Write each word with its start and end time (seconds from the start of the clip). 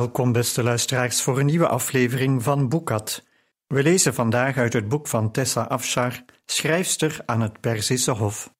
Welkom, 0.00 0.32
beste 0.32 0.62
luisteraars, 0.62 1.22
voor 1.22 1.38
een 1.38 1.46
nieuwe 1.46 1.68
aflevering 1.68 2.42
van 2.42 2.68
Boekat. 2.68 3.26
We 3.66 3.82
lezen 3.82 4.14
vandaag 4.14 4.56
uit 4.56 4.72
het 4.72 4.88
boek 4.88 5.06
van 5.06 5.30
Tessa 5.30 5.62
Afshar, 5.62 6.24
schrijfster 6.46 7.20
aan 7.26 7.40
het 7.40 7.60
Perzische 7.60 8.10
Hof. 8.10 8.54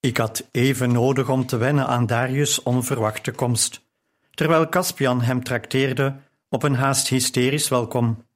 Ik 0.00 0.16
had 0.16 0.48
even 0.50 0.92
nodig 0.92 1.28
om 1.28 1.46
te 1.46 1.56
wennen 1.56 1.86
aan 1.86 2.06
Darius' 2.06 2.62
onverwachte 2.62 3.30
komst, 3.30 3.86
terwijl 4.30 4.68
Caspian 4.68 5.20
hem 5.20 5.42
trakteerde 5.42 6.20
op 6.48 6.62
een 6.62 6.74
haast 6.74 7.08
hysterisch 7.08 7.68
welkom. 7.68 8.26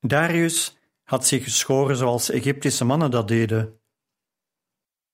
Darius 0.00 0.76
had 1.02 1.26
zich 1.26 1.44
geschoren 1.44 1.96
zoals 1.96 2.30
Egyptische 2.30 2.84
mannen 2.84 3.10
dat 3.10 3.28
deden. 3.28 3.79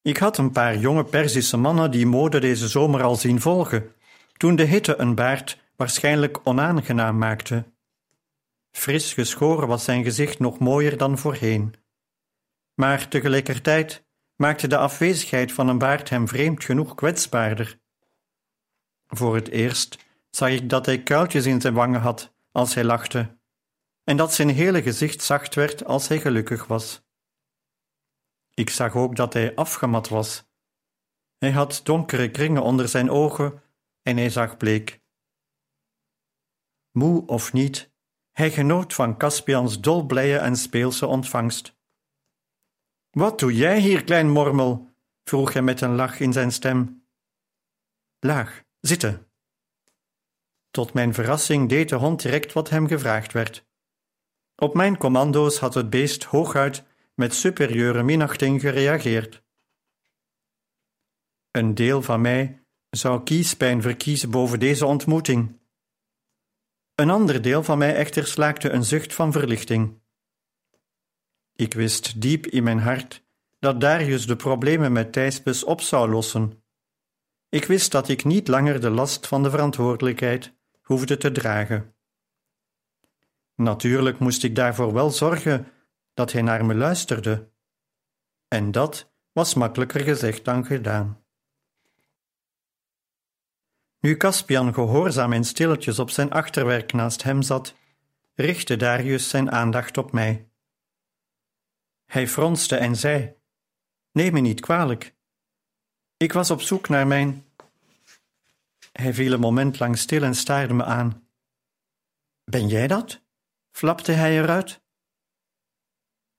Ik 0.06 0.16
had 0.16 0.38
een 0.38 0.50
paar 0.50 0.76
jonge 0.76 1.04
Perzische 1.04 1.56
mannen 1.56 1.90
die 1.90 2.06
mode 2.06 2.38
deze 2.38 2.68
zomer 2.68 3.02
al 3.02 3.16
zien 3.16 3.40
volgen, 3.40 3.94
toen 4.36 4.56
de 4.56 4.62
hitte 4.62 4.96
een 4.96 5.14
baard 5.14 5.58
waarschijnlijk 5.76 6.40
onaangenaam 6.44 7.18
maakte. 7.18 7.64
Fris 8.70 9.12
geschoren 9.12 9.68
was 9.68 9.84
zijn 9.84 10.04
gezicht 10.04 10.38
nog 10.38 10.58
mooier 10.58 10.96
dan 10.96 11.18
voorheen. 11.18 11.74
Maar 12.74 13.08
tegelijkertijd 13.08 14.06
maakte 14.36 14.66
de 14.66 14.76
afwezigheid 14.76 15.52
van 15.52 15.68
een 15.68 15.78
baard 15.78 16.08
hem 16.08 16.28
vreemd 16.28 16.64
genoeg 16.64 16.94
kwetsbaarder. 16.94 17.78
Voor 19.06 19.34
het 19.34 19.48
eerst 19.48 19.98
zag 20.30 20.50
ik 20.50 20.70
dat 20.70 20.86
hij 20.86 21.02
kuiltjes 21.02 21.46
in 21.46 21.60
zijn 21.60 21.74
wangen 21.74 22.00
had 22.00 22.34
als 22.52 22.74
hij 22.74 22.84
lachte, 22.84 23.38
en 24.04 24.16
dat 24.16 24.34
zijn 24.34 24.48
hele 24.48 24.82
gezicht 24.82 25.22
zacht 25.22 25.54
werd 25.54 25.84
als 25.84 26.08
hij 26.08 26.20
gelukkig 26.20 26.66
was. 26.66 27.05
Ik 28.56 28.70
zag 28.70 28.94
ook 28.94 29.16
dat 29.16 29.32
hij 29.32 29.54
afgemat 29.54 30.08
was. 30.08 30.44
Hij 31.38 31.50
had 31.50 31.80
donkere 31.84 32.30
kringen 32.30 32.62
onder 32.62 32.88
zijn 32.88 33.10
ogen 33.10 33.62
en 34.02 34.16
hij 34.16 34.30
zag 34.30 34.56
bleek. 34.56 35.00
Moe 36.90 37.26
of 37.26 37.52
niet, 37.52 37.92
hij 38.32 38.50
genoot 38.50 38.94
van 38.94 39.18
Caspians 39.18 39.80
dolblije 39.80 40.38
en 40.38 40.56
speelse 40.56 41.06
ontvangst. 41.06 41.76
Wat 43.10 43.38
doe 43.38 43.54
jij 43.54 43.80
hier, 43.80 44.04
klein 44.04 44.30
mormel? 44.30 44.94
vroeg 45.24 45.52
hij 45.52 45.62
met 45.62 45.80
een 45.80 45.94
lach 45.94 46.20
in 46.20 46.32
zijn 46.32 46.52
stem. 46.52 47.06
Laag, 48.18 48.64
zitten. 48.80 49.30
Tot 50.70 50.92
mijn 50.92 51.14
verrassing 51.14 51.68
deed 51.68 51.88
de 51.88 51.96
hond 51.96 52.22
direct 52.22 52.52
wat 52.52 52.70
hem 52.70 52.86
gevraagd 52.86 53.32
werd. 53.32 53.66
Op 54.54 54.74
mijn 54.74 54.96
commando's 54.96 55.58
had 55.58 55.74
het 55.74 55.90
beest 55.90 56.24
hooguit 56.24 56.84
met 57.16 57.34
superieure 57.34 58.02
minachting 58.02 58.60
gereageerd. 58.60 59.42
Een 61.50 61.74
deel 61.74 62.02
van 62.02 62.20
mij 62.20 62.66
zou 62.90 63.22
kiespijn 63.22 63.82
verkiezen 63.82 64.30
boven 64.30 64.60
deze 64.60 64.86
ontmoeting. 64.86 65.58
Een 66.94 67.10
ander 67.10 67.42
deel 67.42 67.62
van 67.62 67.78
mij 67.78 67.94
echter 67.94 68.26
slaakte 68.26 68.70
een 68.70 68.84
zucht 68.84 69.14
van 69.14 69.32
verlichting. 69.32 70.00
Ik 71.52 71.74
wist 71.74 72.20
diep 72.20 72.46
in 72.46 72.62
mijn 72.62 72.78
hart 72.78 73.24
dat 73.58 73.80
Darius 73.80 74.26
de 74.26 74.36
problemen 74.36 74.92
met 74.92 75.12
Thijsbus 75.12 75.64
op 75.64 75.80
zou 75.80 76.10
lossen. 76.10 76.62
Ik 77.48 77.64
wist 77.64 77.92
dat 77.92 78.08
ik 78.08 78.24
niet 78.24 78.48
langer 78.48 78.80
de 78.80 78.90
last 78.90 79.26
van 79.26 79.42
de 79.42 79.50
verantwoordelijkheid 79.50 80.54
hoefde 80.82 81.16
te 81.16 81.32
dragen. 81.32 81.94
Natuurlijk 83.54 84.18
moest 84.18 84.44
ik 84.44 84.54
daarvoor 84.54 84.92
wel 84.92 85.10
zorgen 85.10 85.70
dat 86.16 86.32
hij 86.32 86.42
naar 86.42 86.64
me 86.64 86.74
luisterde. 86.74 87.50
En 88.48 88.72
dat 88.72 89.12
was 89.32 89.54
makkelijker 89.54 90.00
gezegd 90.00 90.44
dan 90.44 90.64
gedaan. 90.66 91.24
Nu 94.00 94.16
Caspian 94.16 94.74
gehoorzaam 94.74 95.32
en 95.32 95.44
stilletjes 95.44 95.98
op 95.98 96.10
zijn 96.10 96.30
achterwerk 96.30 96.92
naast 96.92 97.22
hem 97.22 97.42
zat, 97.42 97.74
richtte 98.34 98.76
Darius 98.76 99.28
zijn 99.28 99.50
aandacht 99.50 99.98
op 99.98 100.12
mij. 100.12 100.48
Hij 102.04 102.28
fronste 102.28 102.76
en 102.76 102.96
zei: 102.96 103.36
Neem 104.12 104.32
me 104.32 104.40
niet 104.40 104.60
kwalijk. 104.60 105.14
Ik 106.16 106.32
was 106.32 106.50
op 106.50 106.60
zoek 106.60 106.88
naar 106.88 107.06
mijn. 107.06 107.44
Hij 108.92 109.14
viel 109.14 109.32
een 109.32 109.40
moment 109.40 109.78
lang 109.78 109.98
stil 109.98 110.22
en 110.22 110.34
staarde 110.34 110.74
me 110.74 110.84
aan. 110.84 111.28
Ben 112.44 112.68
jij 112.68 112.86
dat? 112.86 113.22
flapte 113.70 114.12
hij 114.12 114.38
eruit. 114.38 114.84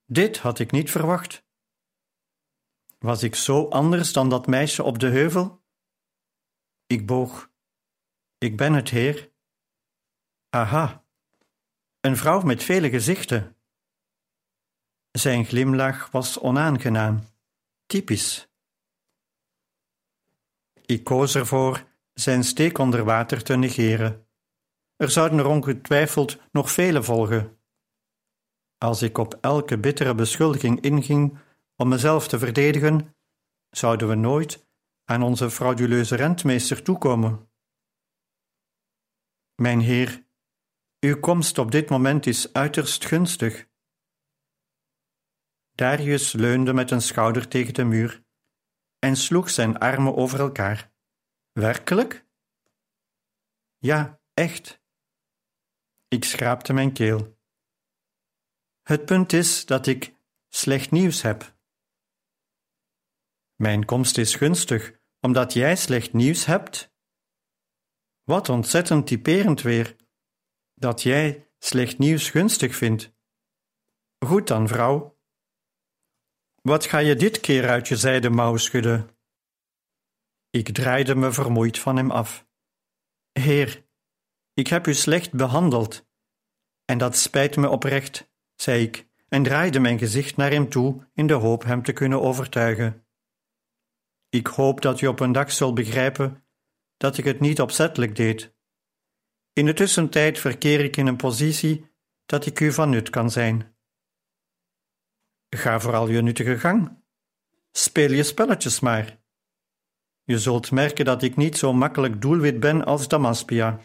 Dit 0.10 0.38
had 0.38 0.60
ik 0.60 0.72
niet 0.72 0.92
verwacht. 0.92 1.46
Was 3.00 3.24
ik 3.24 3.36
zo 3.36 3.68
anders 3.68 4.14
dan 4.14 4.30
dat 4.30 4.48
meisje 4.48 4.84
op 4.84 5.00
de 5.00 5.08
heuvel? 5.08 5.64
Ik 6.86 7.06
boog. 7.06 7.52
Ik 8.38 8.58
ben 8.58 8.74
het, 8.74 8.90
heer. 8.90 9.32
Aha, 10.50 11.06
een 12.00 12.18
vrouw 12.18 12.42
met 12.42 12.64
vele 12.64 12.90
gezichten. 12.90 13.56
Zijn 15.12 15.46
glimlach 15.46 16.12
was 16.12 16.40
onaangenaam, 16.40 17.24
typisch. 17.86 18.48
Ik 20.86 21.04
koos 21.04 21.36
ervoor 21.36 21.88
zijn 22.14 22.44
steek 22.44 22.78
onder 22.78 23.04
water 23.04 23.44
te 23.44 23.56
negeren. 23.56 24.28
Er 24.96 25.12
zouden 25.12 25.40
er 25.40 25.46
ongetwijfeld 25.46 26.38
nog 26.52 26.72
vele 26.72 27.04
volgen. 27.04 27.57
Als 28.78 29.02
ik 29.02 29.18
op 29.18 29.38
elke 29.42 29.80
bittere 29.80 30.16
beschuldiging 30.16 30.82
inging 30.82 31.40
om 31.76 31.88
mezelf 31.88 32.28
te 32.28 32.40
verdedigen, 32.40 33.16
zouden 33.70 34.08
we 34.08 34.16
nooit 34.16 34.68
aan 35.06 35.24
onze 35.24 35.50
frauduleuze 35.52 36.16
rentmeester 36.16 36.84
toekomen. 36.84 37.52
Mijn 39.56 39.80
heer, 39.80 40.26
uw 41.00 41.20
komst 41.20 41.58
op 41.58 41.72
dit 41.72 41.90
moment 41.90 42.26
is 42.26 42.54
uiterst 42.54 43.06
gunstig. 43.06 43.68
Darius 45.72 46.32
leunde 46.32 46.74
met 46.74 46.92
een 46.92 47.02
schouder 47.02 47.48
tegen 47.48 47.74
de 47.74 47.84
muur 47.84 48.26
en 49.00 49.16
sloeg 49.16 49.50
zijn 49.50 49.78
armen 49.78 50.16
over 50.16 50.40
elkaar. 50.40 50.94
Werkelijk? 51.52 52.26
Ja, 53.78 54.22
echt. 54.34 54.82
Ik 56.08 56.24
schraapte 56.24 56.74
mijn 56.74 56.94
keel. 56.94 57.37
Het 58.88 59.06
punt 59.06 59.34
is 59.34 59.66
dat 59.66 59.88
ik 59.88 60.16
slecht 60.48 60.92
nieuws 60.92 61.22
heb. 61.22 61.56
Mijn 63.56 63.86
komst 63.86 64.18
is 64.18 64.36
gunstig, 64.36 65.00
omdat 65.20 65.54
jij 65.54 65.76
slecht 65.76 66.14
nieuws 66.14 66.46
hebt. 66.46 66.94
Wat 68.24 68.50
ontzettend 68.50 69.08
typerend 69.08 69.62
weer, 69.62 69.96
dat 70.74 71.02
jij 71.02 71.50
slecht 71.60 71.98
nieuws 71.98 72.30
gunstig 72.30 72.76
vindt. 72.76 73.14
Goed 74.26 74.48
dan, 74.48 74.68
vrouw. 74.68 75.20
Wat 76.62 76.86
ga 76.86 76.98
je 76.98 77.16
dit 77.16 77.40
keer 77.40 77.70
uit 77.70 77.88
je 77.88 77.96
zijde 77.96 78.30
mouw 78.30 78.58
schudden? 78.58 79.18
Ik 80.50 80.74
draaide 80.74 81.16
me 81.16 81.32
vermoeid 81.32 81.80
van 81.80 81.98
hem 81.98 82.12
af. 82.12 82.48
Heer, 83.32 83.86
ik 84.54 84.68
heb 84.68 84.88
u 84.88 84.94
slecht 84.94 85.32
behandeld, 85.34 86.08
en 86.86 86.98
dat 86.98 87.18
spijt 87.18 87.56
me 87.56 87.70
oprecht 87.70 88.36
zei 88.62 88.84
ik 88.84 89.08
en 89.28 89.44
draaide 89.44 89.80
mijn 89.80 90.00
gezicht 90.00 90.38
naar 90.38 90.52
hem 90.52 90.70
toe 90.70 91.08
in 91.14 91.28
de 91.28 91.34
hoop 91.34 91.64
hem 91.64 91.84
te 91.84 91.94
kunnen 91.94 92.22
overtuigen. 92.22 93.06
Ik 94.30 94.48
hoop 94.48 94.82
dat 94.82 95.02
u 95.02 95.08
op 95.08 95.20
een 95.20 95.32
dag 95.32 95.52
zult 95.52 95.76
begrijpen 95.76 96.44
dat 96.98 97.18
ik 97.18 97.26
het 97.26 97.40
niet 97.40 97.62
opzettelijk 97.62 98.16
deed. 98.16 98.56
In 99.54 99.66
de 99.66 99.74
tussentijd 99.74 100.40
verkeer 100.40 100.80
ik 100.80 100.98
in 100.98 101.08
een 101.08 101.16
positie 101.16 101.92
dat 102.26 102.46
ik 102.46 102.60
u 102.60 102.72
van 102.72 102.90
nut 102.90 103.10
kan 103.10 103.32
zijn. 103.32 103.76
Ga 105.50 105.80
vooral 105.80 106.10
je 106.10 106.22
nuttige 106.22 106.60
gang. 106.60 107.04
Speel 107.72 108.12
je 108.12 108.24
spelletjes 108.24 108.80
maar. 108.80 109.20
Je 110.24 110.40
zult 110.40 110.72
merken 110.72 111.06
dat 111.06 111.24
ik 111.24 111.36
niet 111.36 111.58
zo 111.58 111.74
makkelijk 111.74 112.22
doelwit 112.22 112.60
ben 112.60 112.86
als 112.86 113.08
Damaspia. 113.08 113.80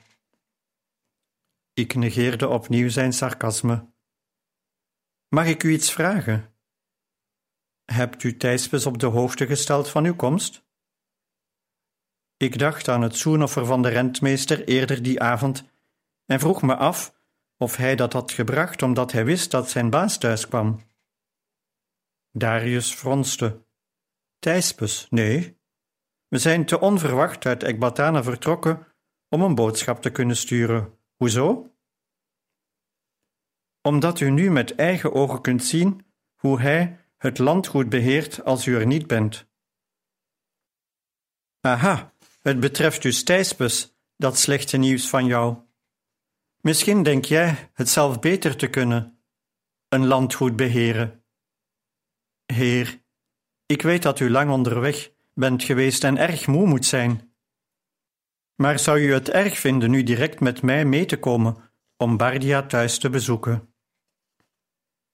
Ik 1.73 1.95
negeerde 1.95 2.49
opnieuw 2.49 2.89
zijn 2.89 3.13
sarcasme. 3.13 3.92
Mag 5.35 5.47
ik 5.47 5.63
u 5.63 5.73
iets 5.73 5.93
vragen? 5.93 6.55
Hebt 7.85 8.23
u 8.23 8.37
Thijspes 8.37 8.87
op 8.87 8.99
de 8.99 9.07
hoogte 9.07 9.47
gesteld 9.47 9.89
van 9.89 10.05
uw 10.05 10.17
komst? 10.17 10.65
Ik 12.37 12.59
dacht 12.59 12.89
aan 12.89 13.03
het 13.03 13.17
zoenoffer 13.17 13.67
van 13.67 13.83
de 13.83 13.89
rentmeester 13.89 14.65
eerder 14.65 15.03
die 15.03 15.21
avond 15.21 15.65
en 16.27 16.41
vroeg 16.41 16.63
me 16.63 16.77
af 16.77 17.15
of 17.57 17.77
hij 17.77 17.97
dat 17.97 18.13
had 18.13 18.33
gebracht 18.33 18.83
omdat 18.83 19.13
hij 19.13 19.25
wist 19.25 19.51
dat 19.51 19.71
zijn 19.71 19.91
baas 19.91 20.19
thuis 20.19 20.49
kwam. 20.49 20.81
Darius 22.31 22.95
fronste. 22.95 23.65
Thijspes, 24.39 25.07
nee. 25.11 25.61
We 26.29 26.39
zijn 26.39 26.67
te 26.67 26.81
onverwacht 26.81 27.47
uit 27.47 27.63
Ekbatana 27.63 28.23
vertrokken 28.23 28.87
om 29.29 29.43
een 29.43 29.55
boodschap 29.55 30.03
te 30.03 30.11
kunnen 30.11 30.37
sturen. 30.37 30.99
Hoezo? 31.17 31.72
Omdat 33.83 34.21
u 34.21 34.31
nu 34.31 34.51
met 34.51 34.75
eigen 34.75 35.13
ogen 35.13 35.41
kunt 35.41 35.65
zien 35.65 36.07
hoe 36.35 36.61
hij 36.61 36.99
het 37.17 37.39
landgoed 37.39 37.89
beheert 37.89 38.45
als 38.45 38.67
u 38.67 38.77
er 38.77 38.87
niet 38.87 39.07
bent. 39.07 39.47
Aha, 41.61 42.13
het 42.41 42.61
betreft 42.61 43.03
dus 43.03 43.25
Thijspes, 43.25 43.97
dat 44.17 44.39
slechte 44.39 44.77
nieuws 44.77 45.09
van 45.09 45.27
jou. 45.27 45.57
Misschien 46.61 47.03
denk 47.03 47.25
jij 47.25 47.71
het 47.73 47.89
zelf 47.89 48.19
beter 48.19 48.57
te 48.57 48.69
kunnen, 48.71 49.23
een 49.89 50.07
landgoed 50.07 50.57
beheren. 50.57 51.25
Heer, 52.47 53.03
ik 53.67 53.83
weet 53.83 54.03
dat 54.03 54.21
u 54.21 54.31
lang 54.31 54.51
onderweg 54.51 55.13
bent 55.35 55.63
geweest 55.63 56.05
en 56.05 56.17
erg 56.17 56.47
moe 56.47 56.67
moet 56.67 56.85
zijn. 56.85 57.35
Maar 58.55 58.79
zou 58.79 59.01
u 59.01 59.13
het 59.13 59.29
erg 59.29 59.59
vinden 59.59 59.91
nu 59.91 60.03
direct 60.03 60.41
met 60.41 60.63
mij 60.63 60.85
mee 60.85 61.05
te 61.05 61.19
komen 61.19 61.73
om 61.97 62.17
Bardia 62.17 62.67
thuis 62.67 62.99
te 62.99 63.11
bezoeken? 63.11 63.72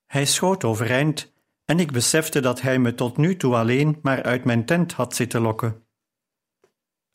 Hij 0.08 0.26
schoot 0.26 0.64
overeind 0.64 1.32
en 1.64 1.80
ik 1.80 1.92
besefte 1.92 2.40
dat 2.40 2.60
hij 2.60 2.78
me 2.78 2.94
tot 2.94 3.16
nu 3.16 3.36
toe 3.36 3.54
alleen 3.54 3.98
maar 4.02 4.22
uit 4.22 4.44
mijn 4.44 4.64
tent 4.66 4.92
had 4.92 5.14
zitten 5.14 5.40
lokken. 5.40 5.86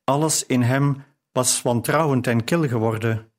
Alles 0.03 0.45
in 0.45 0.61
hem 0.61 1.03
was 1.31 1.61
wantrouwend 1.61 2.27
en 2.27 2.43
kil 2.43 2.67
geworden. 2.67 3.33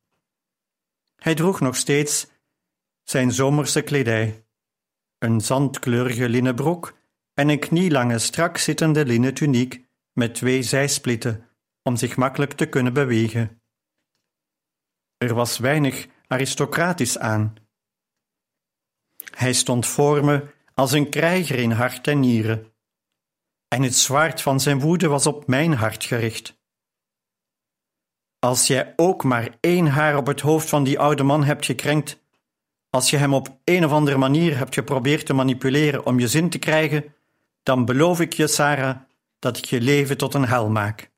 Hij 1.17 1.35
droeg 1.35 1.61
nog 1.61 1.77
steeds 1.77 2.31
zijn 3.03 3.33
zomerse 3.33 3.83
kledij, 3.83 4.47
een 5.19 5.41
zandkleurige 5.41 6.29
linnen 6.29 6.55
broek 6.55 6.99
en 7.35 7.49
een 7.49 7.59
knielange 7.59 8.19
strak 8.19 8.59
zittende 8.59 9.07
linnen 9.07 9.35
tuniek 9.35 9.85
met 10.12 10.35
twee 10.35 10.62
zijsplitten 10.62 11.49
om 11.83 11.97
zich 11.97 12.17
makkelijk 12.17 12.53
te 12.53 12.67
kunnen 12.67 12.93
bewegen. 12.93 13.62
Er 15.17 15.35
was 15.35 15.59
weinig 15.59 16.07
aristocratisch 16.27 17.19
aan. 17.19 17.63
Hij 19.37 19.53
stond 19.53 19.87
voor 19.87 20.25
me 20.25 20.47
als 20.75 20.93
een 20.93 21.11
krijger 21.11 21.59
in 21.59 21.71
hart 21.71 22.09
en 22.09 22.21
nieren, 22.21 22.73
en 23.69 23.83
het 23.83 23.97
zwaard 23.97 24.41
van 24.43 24.61
zijn 24.61 24.81
woede 24.81 25.09
was 25.09 25.27
op 25.27 25.47
mijn 25.47 25.73
hart 25.73 26.05
gericht. 26.05 26.59
Als 28.39 28.67
jij 28.67 28.93
ook 28.97 29.25
maar 29.25 29.57
één 29.61 29.87
haar 29.87 30.17
op 30.17 30.27
het 30.27 30.41
hoofd 30.41 30.69
van 30.69 30.85
die 30.85 30.99
oude 30.99 31.23
man 31.23 31.45
hebt 31.45 31.65
gekrenkt, 31.65 32.23
als 32.91 33.11
je 33.11 33.17
hem 33.17 33.35
op 33.35 33.59
een 33.65 33.85
of 33.85 33.91
andere 33.91 34.17
manier 34.17 34.57
hebt 34.57 34.75
geprobeerd 34.75 35.27
te 35.27 35.33
manipuleren 35.33 36.07
om 36.07 36.19
je 36.19 36.29
zin 36.29 36.51
te 36.51 36.59
krijgen, 36.59 37.15
dan 37.63 37.85
beloof 37.85 38.21
ik 38.21 38.33
je, 38.33 38.47
Sarah, 38.47 38.97
dat 39.39 39.57
ik 39.57 39.65
je 39.65 39.81
leven 39.81 40.17
tot 40.17 40.35
een 40.35 40.47
hel 40.47 40.71
maak. 40.71 41.11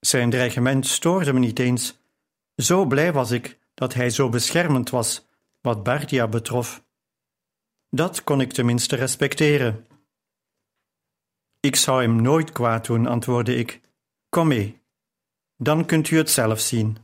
Zijn 0.00 0.30
dreigement 0.30 0.86
stoorde 0.86 1.32
me 1.32 1.38
niet 1.38 1.58
eens. 1.58 1.98
Zo 2.56 2.84
blij 2.86 3.12
was 3.12 3.30
ik 3.30 3.58
dat 3.74 3.94
hij 3.94 4.10
zo 4.10 4.28
beschermend 4.28 4.90
was 4.90 5.26
wat 5.62 5.82
Bardia 5.82 6.28
betrof. 6.28 6.84
Dat 7.88 8.24
kon 8.24 8.40
ik 8.40 8.52
tenminste 8.52 8.96
respecteren. 8.96 9.86
Ik 11.60 11.76
zou 11.76 12.02
hem 12.02 12.22
nooit 12.22 12.52
kwaad 12.52 12.86
doen, 12.86 13.06
antwoordde 13.06 13.54
ik. 13.54 13.80
Kom 14.28 14.48
mee, 14.48 14.82
dan 15.56 15.86
kunt 15.86 16.10
u 16.10 16.16
het 16.16 16.30
zelf 16.30 16.60
zien. 16.60 16.98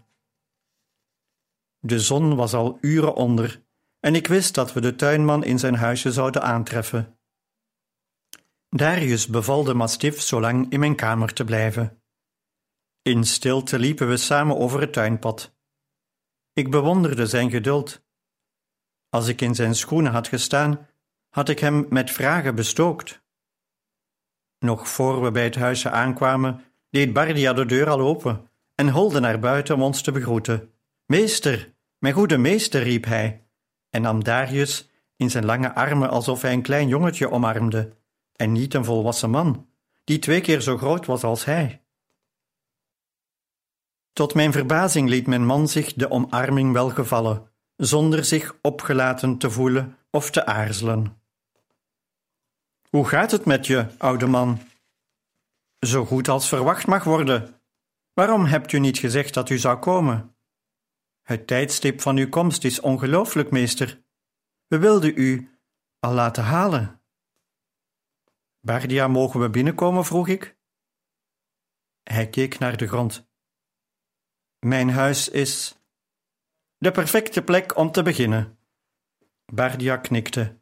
De 1.79 2.01
zon 2.01 2.37
was 2.37 2.55
al 2.55 2.79
uren 2.81 3.15
onder 3.15 3.67
en 4.01 4.15
ik 4.15 4.27
wist 4.27 4.55
dat 4.55 4.73
we 4.73 4.81
de 4.81 4.95
tuinman 4.95 5.45
in 5.45 5.59
zijn 5.59 5.75
huisje 5.75 6.13
zouden 6.13 6.43
aantreffen. 6.43 7.19
Darius 8.69 9.27
beval 9.27 9.65
de 9.65 9.75
mastif 9.75 10.21
zolang 10.21 10.73
in 10.73 10.81
mijn 10.81 10.97
kamer 10.97 11.33
te 11.33 11.45
blijven. 11.45 12.03
In 13.03 13.25
stilte 13.25 13.79
liepen 13.79 14.09
we 14.09 14.17
samen 14.17 14.57
over 14.57 14.81
het 14.81 14.93
tuinpad. 14.93 15.57
Ik 16.53 16.71
bewonderde 16.71 17.27
zijn 17.27 17.51
geduld. 17.51 18.07
Als 19.11 19.29
ik 19.29 19.41
in 19.41 19.55
zijn 19.55 19.75
schoenen 19.75 20.13
had 20.13 20.29
gestaan, 20.29 20.87
had 21.29 21.49
ik 21.49 21.59
hem 21.59 21.87
met 21.89 22.11
vragen 22.11 22.55
bestookt. 22.55 23.23
Nog 24.59 24.89
voor 24.89 25.23
we 25.23 25.31
bij 25.31 25.45
het 25.45 25.55
huisje 25.55 25.91
aankwamen, 25.91 26.65
deed 26.91 27.13
Bardia 27.13 27.53
de 27.53 27.67
deur 27.67 27.89
al 27.89 28.01
open 28.01 28.51
en 28.75 28.89
holde 28.89 29.21
naar 29.21 29.39
buiten 29.39 29.75
om 29.75 29.83
ons 29.83 30.03
te 30.03 30.13
begroeten. 30.13 30.73
Meester, 31.07 31.75
mijn 31.99 32.15
goede 32.15 32.39
meester, 32.39 32.83
riep 32.83 33.05
hij, 33.05 33.47
en 33.91 34.03
nam 34.03 34.25
Darius 34.25 34.91
in 35.17 35.31
zijn 35.31 35.45
lange 35.45 35.75
armen 35.75 36.11
alsof 36.11 36.43
hij 36.43 36.53
een 36.53 36.63
klein 36.63 36.89
jongetje 36.89 37.31
omarmde, 37.31 37.97
en 38.33 38.53
niet 38.53 38.75
een 38.75 38.85
volwassen 38.85 39.31
man, 39.31 39.69
die 40.05 40.19
twee 40.19 40.41
keer 40.41 40.61
zo 40.61 40.77
groot 40.77 41.07
was 41.07 41.25
als 41.25 41.45
hij. 41.45 41.83
Tot 44.13 44.35
mijn 44.35 44.53
verbazing 44.53 45.09
liet 45.09 45.27
mijn 45.27 45.47
man 45.47 45.69
zich 45.69 45.95
de 45.95 46.11
omarming 46.11 46.73
wel 46.73 46.91
gevallen, 46.91 47.51
zonder 47.79 48.25
zich 48.25 48.59
opgelaten 48.63 49.39
te 49.39 49.51
voelen 49.51 49.99
of 50.11 50.31
te 50.31 50.47
aarzelen. 50.47 51.23
Hoe 52.91 53.09
gaat 53.09 53.31
het 53.31 53.45
met 53.45 53.67
je, 53.67 53.87
oude 53.99 54.27
man? 54.27 54.61
Zo 55.87 56.05
goed 56.05 56.29
als 56.29 56.49
verwacht 56.49 56.87
mag 56.87 57.05
worden. 57.05 57.61
Waarom 58.13 58.45
hebt 58.45 58.73
u 58.73 58.79
niet 58.79 58.99
gezegd 58.99 59.35
dat 59.35 59.51
u 59.51 59.59
zou 59.59 59.79
komen? 59.79 60.37
Het 61.23 61.47
tijdstip 61.47 62.01
van 62.01 62.17
uw 62.17 62.29
komst 62.29 62.65
is 62.65 62.81
ongelooflijk, 62.81 63.51
meester. 63.51 64.03
We 64.67 64.79
wilden 64.79 65.13
u 65.17 65.59
al 65.99 66.13
laten 66.13 66.45
halen. 66.45 67.03
Bardia, 68.61 69.09
mogen 69.09 69.41
we 69.41 69.51
binnenkomen? 69.51 70.05
vroeg 70.05 70.29
ik. 70.29 70.57
Hij 72.03 72.29
keek 72.29 72.59
naar 72.59 72.77
de 72.77 72.87
grond. 72.89 73.29
Mijn 74.59 74.91
huis 74.91 75.29
is 75.29 75.78
de 76.79 76.91
perfecte 76.91 77.43
plek 77.43 77.77
om 77.77 77.91
te 77.91 78.03
beginnen. 78.03 78.59
Bardia 79.53 79.97
knikte 79.97 80.61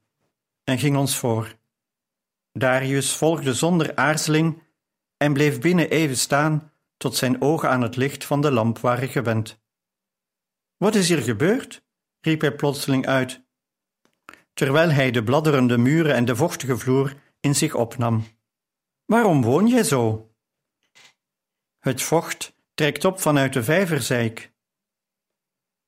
en 0.64 0.78
ging 0.78 0.96
ons 0.96 1.16
voor. 1.16 1.56
Darius 2.52 3.16
volgde 3.16 3.54
zonder 3.54 3.96
aarzeling 3.96 4.62
en 5.16 5.32
bleef 5.32 5.60
binnen 5.60 5.90
even 5.90 6.16
staan 6.16 6.72
tot 6.96 7.16
zijn 7.16 7.42
ogen 7.42 7.70
aan 7.70 7.82
het 7.82 7.96
licht 7.96 8.24
van 8.24 8.40
de 8.40 8.50
lamp 8.50 8.78
waren 8.78 9.08
gewend. 9.08 9.60
Wat 10.76 10.94
is 10.94 11.08
hier 11.08 11.22
gebeurd? 11.22 11.84
riep 12.20 12.40
hij 12.40 12.54
plotseling 12.54 13.06
uit, 13.06 13.44
terwijl 14.54 14.90
hij 14.90 15.10
de 15.10 15.22
bladderende 15.22 15.78
muren 15.78 16.14
en 16.14 16.24
de 16.24 16.36
vochtige 16.36 16.78
vloer 16.78 17.14
in 17.40 17.54
zich 17.54 17.74
opnam. 17.74 18.24
Waarom 19.04 19.42
woon 19.42 19.66
jij 19.66 19.82
zo? 19.84 20.30
Het 21.78 22.02
vocht 22.02 22.54
trekt 22.74 23.04
op 23.04 23.20
vanuit 23.20 23.52
de 23.52 23.64
vijver, 23.64 24.02
zei 24.02 24.26
ik. 24.26 24.54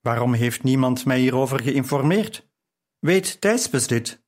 Waarom 0.00 0.34
heeft 0.34 0.62
niemand 0.62 1.04
mij 1.04 1.18
hierover 1.18 1.60
geïnformeerd? 1.62 2.48
Weet 2.98 3.40
Thijspes 3.40 3.86
dit? 3.86 4.24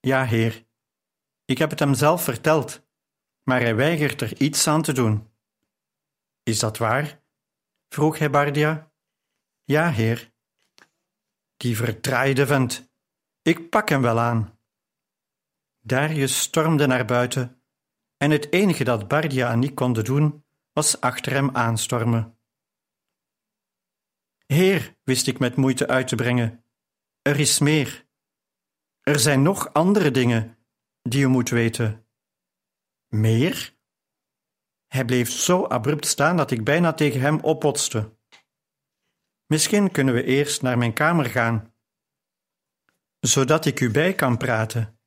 Ja, 0.00 0.24
heer. 0.24 0.66
Ik 1.44 1.58
heb 1.58 1.70
het 1.70 1.78
hem 1.78 1.94
zelf 1.94 2.24
verteld, 2.24 2.86
maar 3.42 3.60
hij 3.60 3.74
weigert 3.74 4.20
er 4.20 4.40
iets 4.40 4.66
aan 4.66 4.82
te 4.82 4.92
doen. 4.92 5.30
Is 6.42 6.58
dat 6.58 6.78
waar? 6.78 7.22
vroeg 7.88 8.18
hij 8.18 8.30
Bardia. 8.30 8.92
Ja, 9.64 9.90
heer. 9.90 10.32
Die 11.56 11.76
verdraaide 11.76 12.46
vent. 12.46 12.90
Ik 13.42 13.70
pak 13.70 13.88
hem 13.88 14.02
wel 14.02 14.20
aan. 14.20 14.58
Darius 15.80 16.40
stormde 16.40 16.86
naar 16.86 17.04
buiten, 17.04 17.62
en 18.16 18.30
het 18.30 18.52
enige 18.52 18.84
dat 18.84 19.08
Bardia 19.08 19.50
en 19.50 19.62
ik 19.62 19.74
konden 19.74 20.04
doen, 20.04 20.44
was 20.72 21.00
achter 21.00 21.32
hem 21.32 21.56
aanstormen. 21.56 22.38
Heer, 24.52 24.96
wist 25.02 25.26
ik 25.26 25.38
met 25.38 25.56
moeite 25.56 25.86
uit 25.88 26.08
te 26.08 26.14
brengen, 26.14 26.64
er 27.22 27.40
is 27.40 27.58
meer. 27.58 28.06
Er 29.00 29.18
zijn 29.18 29.42
nog 29.42 29.72
andere 29.72 30.10
dingen 30.10 30.58
die 31.02 31.22
u 31.22 31.26
moet 31.26 31.48
weten. 31.48 32.06
Meer? 33.08 33.74
Hij 34.86 35.04
bleef 35.04 35.30
zo 35.30 35.64
abrupt 35.64 36.06
staan 36.06 36.36
dat 36.36 36.50
ik 36.50 36.64
bijna 36.64 36.92
tegen 36.92 37.20
hem 37.20 37.40
oppotste. 37.40 38.16
Misschien 39.46 39.90
kunnen 39.90 40.14
we 40.14 40.24
eerst 40.24 40.62
naar 40.62 40.78
mijn 40.78 40.92
kamer 40.92 41.24
gaan, 41.24 41.74
zodat 43.20 43.64
ik 43.64 43.80
u 43.80 43.90
bij 43.90 44.14
kan 44.14 44.36
praten. 44.36 45.00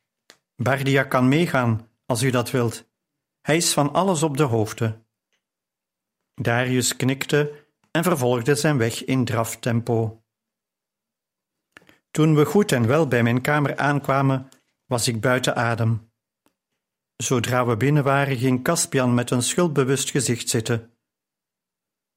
Bardia 0.55 1.03
kan 1.03 1.27
meegaan 1.27 1.91
als 2.05 2.23
u 2.23 2.29
dat 2.29 2.51
wilt. 2.51 2.89
Hij 3.41 3.55
is 3.55 3.73
van 3.73 3.93
alles 3.93 4.23
op 4.23 4.37
de 4.37 4.43
hoogte. 4.43 5.05
Darius 6.33 6.95
knikte 6.95 7.64
en 7.95 8.03
vervolgde 8.03 8.55
zijn 8.55 8.77
weg 8.77 9.05
in 9.05 9.25
draftempo. 9.25 10.23
Toen 12.11 12.35
we 12.35 12.45
goed 12.45 12.71
en 12.71 12.87
wel 12.87 13.07
bij 13.07 13.23
mijn 13.23 13.41
kamer 13.41 13.77
aankwamen, 13.77 14.49
was 14.85 15.07
ik 15.07 15.21
buiten 15.21 15.55
adem. 15.55 16.11
Zodra 17.15 17.65
we 17.65 17.77
binnen 17.77 18.03
waren, 18.03 18.37
ging 18.37 18.63
Caspian 18.63 19.13
met 19.13 19.31
een 19.31 19.41
schuldbewust 19.41 20.09
gezicht 20.09 20.49
zitten. 20.49 20.93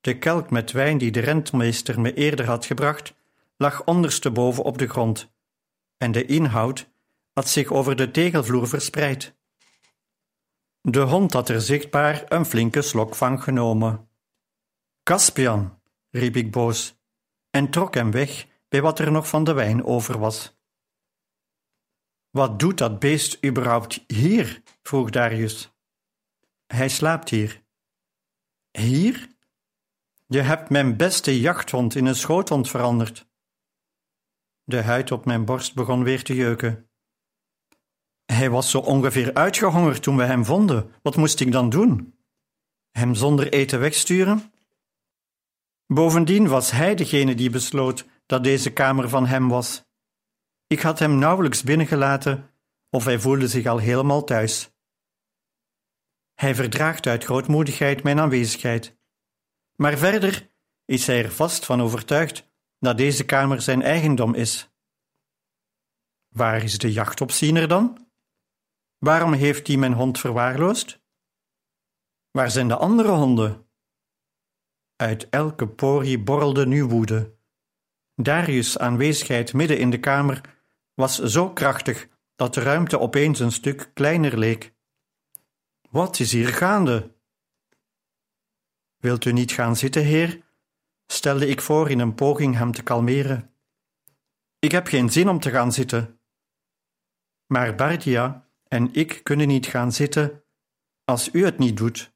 De 0.01 0.19
kelk 0.19 0.51
met 0.51 0.73
wijn 0.73 0.99
die 0.99 1.11
de 1.11 1.21
rentmeester 1.21 2.01
me 2.01 2.15
eerder 2.15 2.47
had 2.47 2.65
gebracht, 2.65 3.15
lag 3.57 3.85
ondersteboven 3.85 4.65
op 4.65 4.79
de 4.79 4.89
grond, 4.89 5.33
en 5.97 6.13
de 6.13 6.25
inhoud 6.25 6.91
had 7.33 7.49
zich 7.49 7.71
over 7.71 7.97
de 7.97 8.11
tegelvloer 8.11 8.69
verspreid. 8.69 9.35
De 10.81 11.01
hond 11.01 11.33
had 11.33 11.49
er 11.49 11.61
zichtbaar 11.61 12.25
een 12.29 12.45
flinke 12.45 12.83
slok 12.83 13.15
van 13.15 13.43
genomen. 13.43 14.08
Caspian, 15.09 15.81
riep 16.11 16.37
ik 16.37 16.51
boos, 16.51 16.99
en 17.51 17.71
trok 17.71 17.95
hem 17.95 18.11
weg 18.11 18.47
bij 18.69 18.83
wat 18.83 18.99
er 18.99 19.13
nog 19.13 19.29
van 19.29 19.45
de 19.45 19.53
wijn 19.53 19.85
over 19.85 20.19
was. 20.19 20.59
Wat 22.31 22.59
doet 22.59 22.79
dat 22.79 22.99
beest 22.99 23.45
überhaupt 23.45 24.05
hier? 24.07 24.63
vroeg 24.83 25.11
Darius. 25.11 25.73
Hij 26.67 26.89
slaapt 26.89 27.29
hier. 27.29 27.65
Hier? 28.71 29.29
Je 30.27 30.41
hebt 30.41 30.71
mijn 30.71 30.97
beste 30.97 31.41
jachthond 31.41 31.95
in 31.95 32.07
een 32.07 32.15
schoothond 32.15 32.71
veranderd. 32.71 33.29
De 34.65 34.83
huid 34.83 35.11
op 35.11 35.25
mijn 35.25 35.45
borst 35.45 35.75
begon 35.75 36.03
weer 36.03 36.23
te 36.23 36.35
jeuken. 36.35 36.91
Hij 38.25 38.51
was 38.51 38.71
zo 38.71 38.79
ongeveer 38.79 39.35
uitgehongerd 39.35 40.03
toen 40.03 40.17
we 40.17 40.25
hem 40.25 40.45
vonden. 40.45 40.95
Wat 41.03 41.17
moest 41.17 41.41
ik 41.41 41.53
dan 41.53 41.71
doen? 41.71 42.19
Hem 42.91 43.15
zonder 43.15 43.53
eten 43.53 43.81
wegsturen? 43.81 44.53
Bovendien 45.93 46.49
was 46.49 46.71
hij 46.71 46.95
degene 46.95 47.35
die 47.35 47.51
besloot 47.51 48.07
dat 48.27 48.45
deze 48.45 48.73
kamer 48.73 49.09
van 49.09 49.27
hem 49.27 49.49
was. 49.49 49.85
Ik 50.67 50.81
had 50.81 50.99
hem 50.99 51.19
nauwelijks 51.19 51.63
binnengelaten 51.63 52.51
of 52.91 53.05
hij 53.05 53.19
voelde 53.19 53.49
zich 53.49 53.67
al 53.67 53.79
helemaal 53.79 54.25
thuis. 54.25 54.71
Hij 56.35 56.55
verdraagt 56.55 57.07
uit 57.07 57.25
grootmoedigheid 57.25 58.03
mijn 58.03 58.21
aanwezigheid. 58.21 58.99
Maar 59.75 59.99
verder 59.99 60.51
is 60.85 61.07
hij 61.07 61.25
er 61.25 61.33
vast 61.33 61.65
van 61.65 61.83
overtuigd 61.83 62.51
dat 62.79 62.97
deze 62.97 63.25
kamer 63.25 63.63
zijn 63.63 63.83
eigendom 63.83 64.35
is. 64.35 64.71
Waar 66.29 66.63
is 66.63 66.79
de 66.79 66.93
jachtopziener 66.93 67.69
dan? 67.69 68.11
Waarom 68.99 69.33
heeft 69.33 69.67
hij 69.67 69.77
mijn 69.77 69.93
hond 69.93 70.19
verwaarloosd? 70.19 71.01
Waar 72.31 72.51
zijn 72.51 72.69
de 72.69 72.77
andere 72.77 73.11
honden? 73.11 73.68
Uit 75.01 75.29
elke 75.29 75.69
porie 75.69 76.19
borrelde 76.19 76.67
nu 76.67 76.85
woede. 76.85 77.37
Darius' 78.15 78.79
aanwezigheid 78.79 79.53
midden 79.53 79.79
in 79.79 79.91
de 79.91 80.01
kamer 80.01 80.61
was 80.95 81.19
zo 81.19 81.53
krachtig 81.53 82.09
dat 82.37 82.55
de 82.55 82.61
ruimte 82.61 82.99
opeens 82.99 83.41
een 83.41 83.53
stuk 83.53 83.91
kleiner 83.95 84.39
leek. 84.39 84.75
Wat 85.91 86.19
is 86.19 86.33
hier 86.33 86.49
gaande? 86.49 87.15
Wilt 88.97 89.25
u 89.25 89.33
niet 89.33 89.53
gaan 89.53 89.77
zitten, 89.77 90.05
heer? 90.05 90.43
stelde 91.07 91.47
ik 91.47 91.61
voor 91.61 91.91
in 91.91 91.99
een 91.99 92.15
poging 92.15 92.57
hem 92.57 92.73
te 92.73 92.83
kalmeren. 92.83 93.55
Ik 94.59 94.71
heb 94.71 94.87
geen 94.87 95.11
zin 95.11 95.29
om 95.29 95.41
te 95.41 95.51
gaan 95.51 95.73
zitten. 95.73 96.21
Maar 97.47 97.75
Bardia 97.75 98.49
en 98.69 98.95
ik 98.95 99.21
kunnen 99.23 99.49
niet 99.49 99.67
gaan 99.67 99.93
zitten 99.93 100.45
als 101.05 101.33
u 101.33 101.45
het 101.45 101.59
niet 101.59 101.77
doet. 101.77 102.13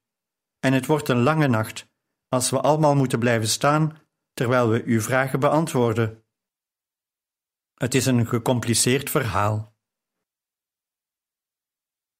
En 0.61 0.73
het 0.73 0.87
wordt 0.87 1.09
een 1.09 1.23
lange 1.23 1.49
nacht 1.49 1.91
als 2.33 2.51
we 2.51 2.61
allemaal 2.61 2.95
moeten 2.95 3.19
blijven 3.19 3.49
staan 3.49 3.99
terwijl 4.35 4.69
we 4.69 4.83
uw 4.85 5.01
vragen 5.01 5.41
beantwoorden. 5.41 6.25
Het 7.75 7.95
is 7.95 8.07
een 8.07 8.27
gecompliceerd 8.27 9.11
verhaal. 9.11 9.75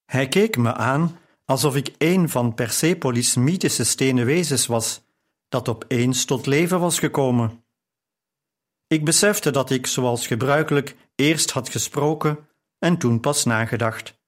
Hij 0.05 0.27
keek 0.27 0.57
me 0.57 0.73
aan 0.73 1.17
alsof 1.45 1.75
ik 1.75 1.95
een 1.97 2.29
van 2.29 2.53
Persepolis' 2.53 3.35
mythische 3.35 3.83
stenen 3.83 4.25
wezens 4.25 4.65
was, 4.65 5.03
dat 5.49 5.69
opeens 5.69 6.25
tot 6.25 6.45
leven 6.45 6.79
was 6.79 6.99
gekomen. 6.99 7.65
Ik 8.87 9.05
besefte 9.05 9.51
dat 9.51 9.69
ik, 9.69 9.87
zoals 9.87 10.27
gebruikelijk, 10.27 10.95
eerst 11.15 11.51
had 11.51 11.69
gesproken 11.69 12.49
en 12.79 12.97
toen 12.97 13.19
pas 13.19 13.43
nagedacht. 13.43 14.21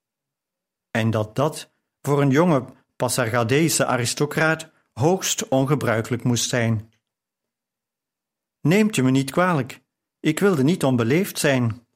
En 0.92 1.10
dat 1.10 1.36
dat 1.36 1.72
voor 2.02 2.22
een 2.22 2.32
jonge 2.32 2.66
Passargadeese 2.96 3.86
aristocraat 3.86 4.74
hoogst 5.00 5.48
ongebruikelijk 5.48 6.24
moest 6.24 6.50
zijn. 6.50 6.94
Neemt 8.62 8.98
u 8.98 9.04
me 9.04 9.12
niet 9.12 9.32
kwalijk, 9.32 9.82
ik 10.20 10.40
wilde 10.40 10.64
niet 10.64 10.84
onbeleefd 10.84 11.40
zijn. 11.40 11.88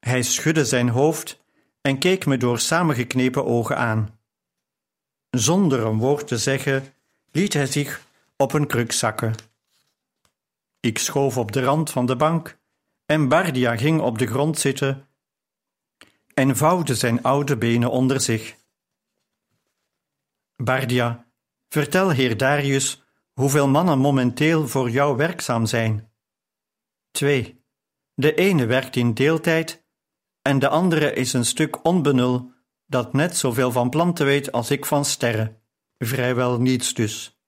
Hij 0.00 0.22
schudde 0.22 0.64
zijn 0.64 0.88
hoofd 0.88 1.44
en 1.80 1.98
keek 1.98 2.26
me 2.26 2.36
door 2.36 2.58
samengeknepen 2.58 3.44
ogen 3.44 3.76
aan. 3.76 4.18
Zonder 5.30 5.80
een 5.80 5.98
woord 5.98 6.26
te 6.26 6.38
zeggen, 6.38 6.94
liet 7.30 7.52
hij 7.52 7.66
zich 7.66 8.06
op 8.36 8.52
een 8.52 8.66
kruk 8.66 8.92
zakken. 8.92 9.34
Ik 10.80 10.98
schoof 10.98 11.36
op 11.36 11.52
de 11.52 11.62
rand 11.62 11.90
van 11.90 12.06
de 12.06 12.16
bank 12.16 12.58
en 13.06 13.28
Bardia 13.28 13.76
ging 13.76 14.00
op 14.00 14.18
de 14.18 14.26
grond 14.26 14.58
zitten 14.58 15.08
en 16.34 16.56
vouwde 16.56 16.94
zijn 16.94 17.22
oude 17.22 17.56
benen 17.56 17.90
onder 17.90 18.20
zich. 18.20 18.56
Bardia, 20.56 21.27
vertel 21.68 22.10
heer 22.10 22.36
Darius 22.36 23.02
hoeveel 23.32 23.68
mannen 23.68 23.98
momenteel 23.98 24.68
voor 24.68 24.90
jou 24.90 25.16
werkzaam 25.16 25.66
zijn. 25.66 26.12
Twee. 27.10 27.64
De 28.14 28.34
ene 28.34 28.66
werkt 28.66 28.96
in 28.96 29.14
deeltijd 29.14 29.86
en 30.42 30.58
de 30.58 30.68
andere 30.68 31.12
is 31.12 31.32
een 31.32 31.44
stuk 31.44 31.84
onbenul 31.84 32.52
dat 32.86 33.12
net 33.12 33.36
zoveel 33.36 33.72
van 33.72 33.90
planten 33.90 34.26
weet 34.26 34.52
als 34.52 34.70
ik 34.70 34.86
van 34.86 35.04
sterren. 35.04 35.62
Vrijwel 35.98 36.60
niets 36.60 36.94
dus. 36.94 37.40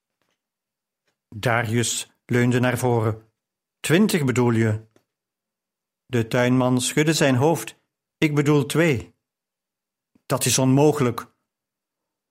Darius 1.29 2.11
leunde 2.25 2.61
naar 2.61 2.79
voren. 2.79 3.33
Twintig 3.81 4.25
bedoel 4.25 4.51
je? 4.51 4.89
De 6.07 6.27
tuinman 6.27 6.81
schudde 6.81 7.13
zijn 7.13 7.35
hoofd. 7.35 7.81
Ik 8.19 8.35
bedoel 8.35 8.67
twee. 8.67 9.15
Dat 10.27 10.45
is 10.45 10.59
onmogelijk. 10.59 11.30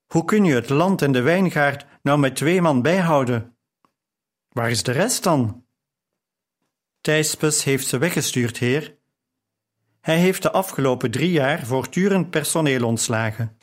Hoe 0.09 0.25
kun 0.25 0.45
je 0.45 0.53
het 0.53 0.69
land 0.69 1.01
en 1.01 1.11
de 1.11 1.21
wijngaard 1.21 1.85
nou 2.01 2.19
met 2.19 2.35
twee 2.35 2.61
man 2.61 2.81
bijhouden? 2.81 3.57
Waar 4.49 4.69
is 4.69 4.83
de 4.83 4.91
rest 4.91 5.23
dan? 5.23 5.65
Thijspes 7.01 7.63
heeft 7.63 7.87
ze 7.87 7.97
weggestuurd, 7.97 8.57
heer. 8.57 8.97
Hij 10.01 10.17
heeft 10.17 10.41
de 10.41 10.51
afgelopen 10.51 11.11
drie 11.11 11.31
jaar 11.31 11.65
voortdurend 11.65 12.29
personeel 12.29 12.85
ontslagen. 12.85 13.57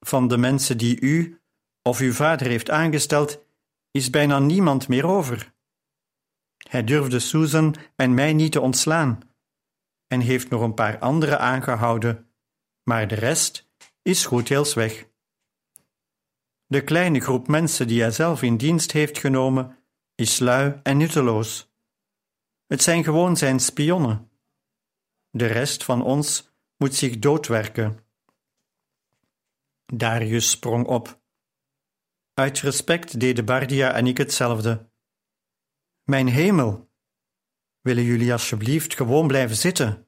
Van 0.00 0.28
de 0.28 0.36
mensen 0.36 0.78
die 0.78 1.00
u 1.00 1.40
of 1.82 1.98
uw 1.98 2.12
vader 2.12 2.46
heeft 2.46 2.70
aangesteld, 2.70 3.44
is 3.90 4.10
bijna 4.10 4.38
niemand 4.38 4.88
meer 4.88 5.06
over. 5.06 5.52
Hij 6.68 6.84
durfde 6.84 7.18
Susan 7.18 7.74
en 7.96 8.14
mij 8.14 8.32
niet 8.32 8.52
te 8.52 8.60
ontslaan 8.60 9.20
en 10.06 10.20
heeft 10.20 10.50
nog 10.50 10.60
een 10.60 10.74
paar 10.74 10.98
anderen 10.98 11.40
aangehouden, 11.40 12.30
maar 12.82 13.08
de 13.08 13.14
rest 13.14 13.70
is 14.02 14.24
goeddeels 14.24 14.74
weg. 14.74 15.08
De 16.70 16.84
kleine 16.84 17.20
groep 17.20 17.48
mensen 17.48 17.86
die 17.86 18.00
hij 18.00 18.10
zelf 18.10 18.42
in 18.42 18.56
dienst 18.56 18.92
heeft 18.92 19.18
genomen, 19.18 19.78
is 20.14 20.38
lui 20.38 20.80
en 20.82 20.96
nutteloos. 20.96 21.72
Het 22.66 22.82
zijn 22.82 23.04
gewoon 23.04 23.36
zijn 23.36 23.60
spionnen. 23.60 24.30
De 25.30 25.46
rest 25.46 25.84
van 25.84 26.02
ons 26.02 26.50
moet 26.76 26.94
zich 26.94 27.18
doodwerken. 27.18 27.98
Darius 29.86 30.50
sprong 30.50 30.86
op. 30.86 31.20
Uit 32.34 32.60
respect 32.60 33.20
deden 33.20 33.44
Bardia 33.44 33.92
en 33.92 34.06
ik 34.06 34.18
hetzelfde. 34.18 34.90
Mijn 36.04 36.28
hemel, 36.28 36.90
willen 37.80 38.04
jullie 38.04 38.32
alsjeblieft 38.32 38.94
gewoon 38.94 39.26
blijven 39.26 39.56
zitten? 39.56 40.06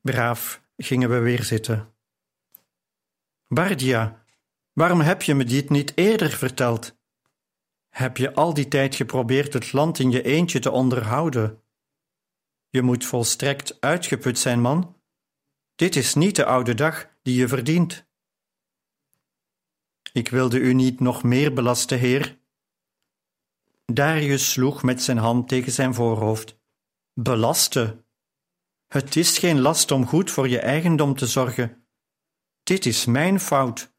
Braaf 0.00 0.62
gingen 0.76 1.10
we 1.10 1.18
weer 1.18 1.44
zitten. 1.44 1.94
Bardia, 3.46 4.26
waarom 4.78 5.00
heb 5.00 5.22
je 5.22 5.34
me 5.34 5.44
dit 5.44 5.70
niet 5.70 5.92
eerder 5.94 6.30
verteld? 6.30 6.96
Heb 7.88 8.16
je 8.16 8.34
al 8.34 8.54
die 8.54 8.68
tijd 8.68 8.94
geprobeerd 8.94 9.52
het 9.52 9.72
land 9.72 9.98
in 9.98 10.10
je 10.10 10.22
eentje 10.22 10.58
te 10.58 10.70
onderhouden? 10.70 11.62
Je 12.68 12.82
moet 12.82 13.04
volstrekt 13.04 13.80
uitgeput 13.80 14.38
zijn, 14.38 14.60
man. 14.60 14.96
Dit 15.74 15.96
is 15.96 16.14
niet 16.14 16.36
de 16.36 16.44
oude 16.44 16.74
dag 16.74 17.08
die 17.22 17.36
je 17.36 17.48
verdient. 17.48 18.06
Ik 20.12 20.28
wilde 20.28 20.58
u 20.58 20.74
niet 20.74 21.00
nog 21.00 21.22
meer 21.22 21.52
belasten, 21.52 21.98
heer. 21.98 22.38
Darius 23.84 24.50
sloeg 24.50 24.82
met 24.82 25.02
zijn 25.02 25.18
hand 25.18 25.48
tegen 25.48 25.72
zijn 25.72 25.94
voorhoofd. 25.94 26.58
Belasten? 27.12 28.06
Het 28.86 29.16
is 29.16 29.38
geen 29.38 29.60
last 29.60 29.90
om 29.90 30.06
goed 30.06 30.30
voor 30.30 30.48
je 30.48 30.58
eigendom 30.58 31.14
te 31.14 31.26
zorgen. 31.26 31.86
Dit 32.62 32.86
is 32.86 33.04
mijn 33.04 33.40
fout. 33.40 33.96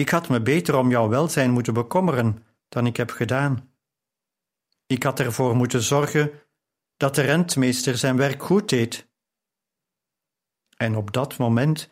Ik 0.00 0.08
had 0.08 0.28
me 0.28 0.42
beter 0.42 0.76
om 0.76 0.90
jouw 0.90 1.08
welzijn 1.08 1.50
moeten 1.50 1.74
bekommeren 1.74 2.46
dan 2.68 2.86
ik 2.86 2.96
heb 2.96 3.10
gedaan. 3.10 3.72
Ik 4.86 5.02
had 5.02 5.20
ervoor 5.20 5.56
moeten 5.56 5.82
zorgen 5.82 6.32
dat 6.96 7.14
de 7.14 7.22
rentmeester 7.22 7.98
zijn 7.98 8.16
werk 8.16 8.42
goed 8.42 8.68
deed. 8.68 9.08
En 10.76 10.96
op 10.96 11.12
dat 11.12 11.36
moment 11.38 11.90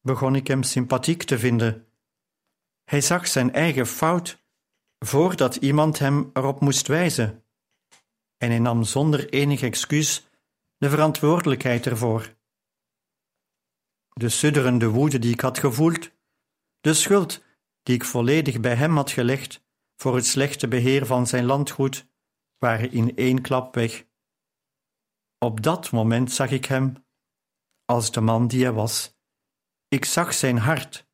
begon 0.00 0.34
ik 0.34 0.46
hem 0.46 0.62
sympathiek 0.62 1.22
te 1.22 1.38
vinden. 1.38 1.86
Hij 2.84 3.00
zag 3.00 3.26
zijn 3.26 3.52
eigen 3.52 3.86
fout 3.86 4.42
voordat 4.98 5.56
iemand 5.56 5.98
hem 5.98 6.30
erop 6.32 6.60
moest 6.60 6.86
wijzen. 6.86 7.44
En 8.36 8.50
hij 8.50 8.58
nam 8.58 8.84
zonder 8.84 9.28
enig 9.28 9.62
excuus 9.62 10.28
de 10.76 10.90
verantwoordelijkheid 10.90 11.86
ervoor. 11.86 12.34
De 14.08 14.28
sudderende 14.28 14.88
woede 14.88 15.18
die 15.18 15.32
ik 15.32 15.40
had 15.40 15.58
gevoeld, 15.58 16.10
de 16.80 16.94
schuld 16.94 17.48
die 17.82 17.94
ik 17.94 18.04
volledig 18.04 18.60
bij 18.60 18.74
hem 18.74 18.96
had 18.96 19.10
gelegd 19.10 19.62
voor 19.96 20.14
het 20.14 20.26
slechte 20.26 20.68
beheer 20.68 21.06
van 21.06 21.26
zijn 21.26 21.44
landgoed, 21.44 22.06
waren 22.58 22.92
in 22.92 23.16
één 23.16 23.40
klap 23.40 23.74
weg. 23.74 24.06
Op 25.38 25.62
dat 25.62 25.90
moment 25.90 26.32
zag 26.32 26.50
ik 26.50 26.64
hem 26.64 27.04
als 27.84 28.12
de 28.12 28.20
man 28.20 28.48
die 28.48 28.62
hij 28.62 28.72
was. 28.72 29.18
Ik 29.88 30.04
zag 30.04 30.34
zijn 30.34 30.58
hart, 30.58 31.08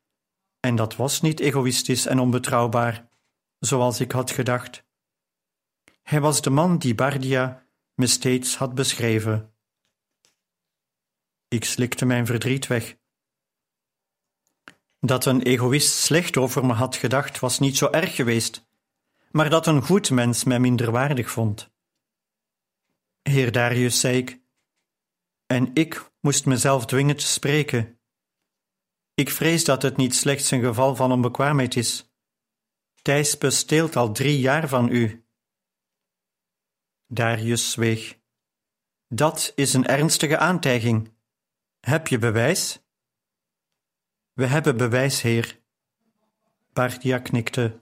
en 0.61 0.77
dat 0.77 0.97
was 0.97 1.21
niet 1.21 1.41
egoïstisch 1.41 2.07
en 2.07 2.19
onbetrouwbaar, 2.19 3.09
zoals 3.59 4.01
ik 4.01 4.13
had 4.13 4.31
gedacht. 4.31 4.85
Hij 6.03 6.21
was 6.21 6.43
de 6.43 6.51
man 6.51 6.79
die 6.79 6.95
Bardia 6.95 7.67
me 7.95 8.07
steeds 8.07 8.57
had 8.57 8.75
beschreven. 8.75 9.55
Ik 11.49 11.65
slikte 11.65 12.05
mijn 12.05 12.27
verdriet 12.27 12.67
weg. 12.67 12.97
Dat 15.07 15.25
een 15.25 15.43
egoïst 15.43 15.93
slecht 15.93 16.37
over 16.37 16.67
me 16.67 16.73
had 16.73 16.97
gedacht, 16.97 17.39
was 17.39 17.59
niet 17.59 17.77
zo 17.77 17.91
erg 17.91 18.15
geweest, 18.15 18.67
maar 19.31 19.51
dat 19.51 19.67
een 19.67 19.83
goed 19.83 20.11
mens 20.11 20.45
mij 20.45 20.61
minderwaardig 20.61 21.31
vond. 21.31 21.71
Heer 23.23 23.53
Darius, 23.53 24.01
zei 24.01 24.17
ik, 24.17 24.41
en 25.47 25.71
ik 25.75 26.11
moest 26.21 26.47
mezelf 26.47 26.87
dwingen 26.87 27.17
te 27.17 27.27
spreken. 27.27 28.01
Ik 29.15 29.31
vrees 29.31 29.65
dat 29.65 29.83
het 29.83 29.97
niet 29.97 30.15
slechts 30.15 30.51
een 30.51 30.63
geval 30.63 30.97
van 30.97 31.13
onbekwaamheid 31.13 31.77
is. 31.77 32.13
Thijs 33.03 33.39
besteelt 33.39 33.97
al 33.97 34.13
drie 34.13 34.41
jaar 34.41 34.69
van 34.69 34.89
u. 34.89 35.27
Darius 37.07 37.71
zweeg. 37.71 38.19
Dat 39.09 39.53
is 39.55 39.75
een 39.75 39.87
ernstige 39.87 40.39
aantijging. 40.39 41.15
Heb 41.81 42.07
je 42.07 42.19
bewijs? 42.19 42.86
We 44.37 44.47
hebben 44.47 44.77
bewijs, 44.77 45.23
heer. 45.23 45.61
Bardia 46.73 47.19
knikte. 47.19 47.81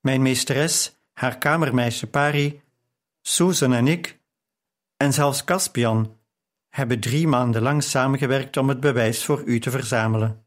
Mijn 0.00 0.22
meesteres, 0.22 0.98
haar 1.12 1.38
kamermeisje 1.38 2.06
Pari, 2.06 2.62
Susan 3.20 3.72
en 3.72 3.86
ik, 3.86 4.20
en 4.96 5.12
zelfs 5.12 5.44
Caspian, 5.44 6.18
hebben 6.68 7.00
drie 7.00 7.26
maanden 7.26 7.62
lang 7.62 7.82
samengewerkt 7.82 8.56
om 8.56 8.68
het 8.68 8.80
bewijs 8.80 9.24
voor 9.24 9.42
u 9.42 9.60
te 9.60 9.70
verzamelen. 9.70 10.46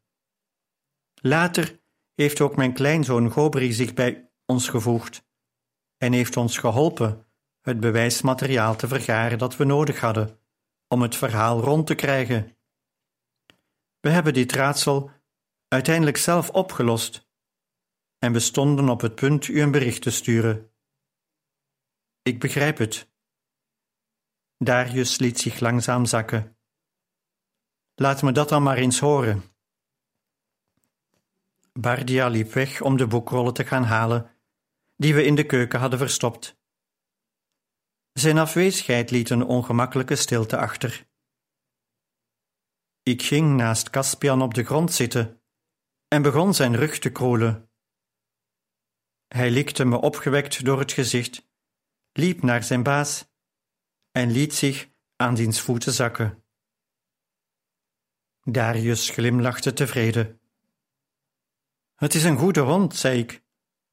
Later 1.13 1.79
heeft 2.15 2.41
ook 2.41 2.55
mijn 2.55 2.73
kleinzoon 2.73 3.29
Gobri 3.29 3.73
zich 3.73 3.93
bij 3.93 4.29
ons 4.45 4.69
gevoegd 4.69 5.25
en 5.97 6.13
heeft 6.13 6.37
ons 6.37 6.57
geholpen 6.57 7.25
het 7.61 7.79
bewijsmateriaal 7.79 8.75
te 8.75 8.87
vergaren 8.87 9.37
dat 9.37 9.57
we 9.57 9.63
nodig 9.63 9.99
hadden 9.99 10.39
om 10.87 11.01
het 11.01 11.15
verhaal 11.15 11.61
rond 11.61 11.87
te 11.87 11.95
krijgen. 11.95 12.55
We 14.01 14.09
hebben 14.09 14.33
dit 14.33 14.51
raadsel 14.51 15.11
uiteindelijk 15.67 16.17
zelf 16.17 16.49
opgelost 16.49 17.29
en 18.17 18.33
we 18.33 18.39
stonden 18.39 18.89
op 18.89 19.01
het 19.01 19.15
punt 19.15 19.47
u 19.47 19.61
een 19.61 19.71
bericht 19.71 20.01
te 20.01 20.11
sturen. 20.11 20.71
Ik 22.21 22.39
begrijp 22.39 22.77
het. 22.77 23.09
Darius 24.57 25.19
liet 25.19 25.39
zich 25.39 25.59
langzaam 25.59 26.05
zakken. 26.05 26.57
Laat 27.95 28.21
me 28.21 28.31
dat 28.31 28.49
dan 28.49 28.63
maar 28.63 28.77
eens 28.77 28.99
horen. 28.99 29.43
Bardia 31.73 32.27
liep 32.27 32.51
weg 32.51 32.81
om 32.81 32.97
de 32.97 33.07
boekrollen 33.07 33.53
te 33.53 33.65
gaan 33.65 33.83
halen, 33.83 34.37
die 34.95 35.15
we 35.15 35.25
in 35.25 35.35
de 35.35 35.45
keuken 35.45 35.79
hadden 35.79 35.99
verstopt. 35.99 36.59
Zijn 38.13 38.37
afwezigheid 38.37 39.11
liet 39.11 39.29
een 39.29 39.43
ongemakkelijke 39.43 40.15
stilte 40.15 40.57
achter. 40.57 41.10
Ik 43.03 43.21
ging 43.21 43.55
naast 43.55 43.89
Caspian 43.89 44.41
op 44.41 44.53
de 44.53 44.63
grond 44.63 44.93
zitten 44.93 45.41
en 46.07 46.21
begon 46.21 46.53
zijn 46.53 46.75
rug 46.75 46.99
te 46.99 47.11
kroelen. 47.11 47.69
Hij 49.27 49.51
likte 49.51 49.85
me 49.85 50.01
opgewekt 50.01 50.65
door 50.65 50.79
het 50.79 50.91
gezicht, 50.91 51.49
liep 52.11 52.41
naar 52.41 52.63
zijn 52.63 52.83
baas 52.83 53.31
en 54.11 54.31
liet 54.31 54.53
zich 54.53 54.89
aan 55.15 55.35
diens 55.35 55.61
voeten 55.61 55.93
zakken. 55.93 56.43
Darius 58.41 59.09
glimlachte 59.09 59.73
tevreden. 59.73 60.41
Het 61.95 62.13
is 62.13 62.23
een 62.23 62.37
goede 62.37 62.59
hond, 62.59 62.95
zei 62.95 63.19
ik, 63.19 63.43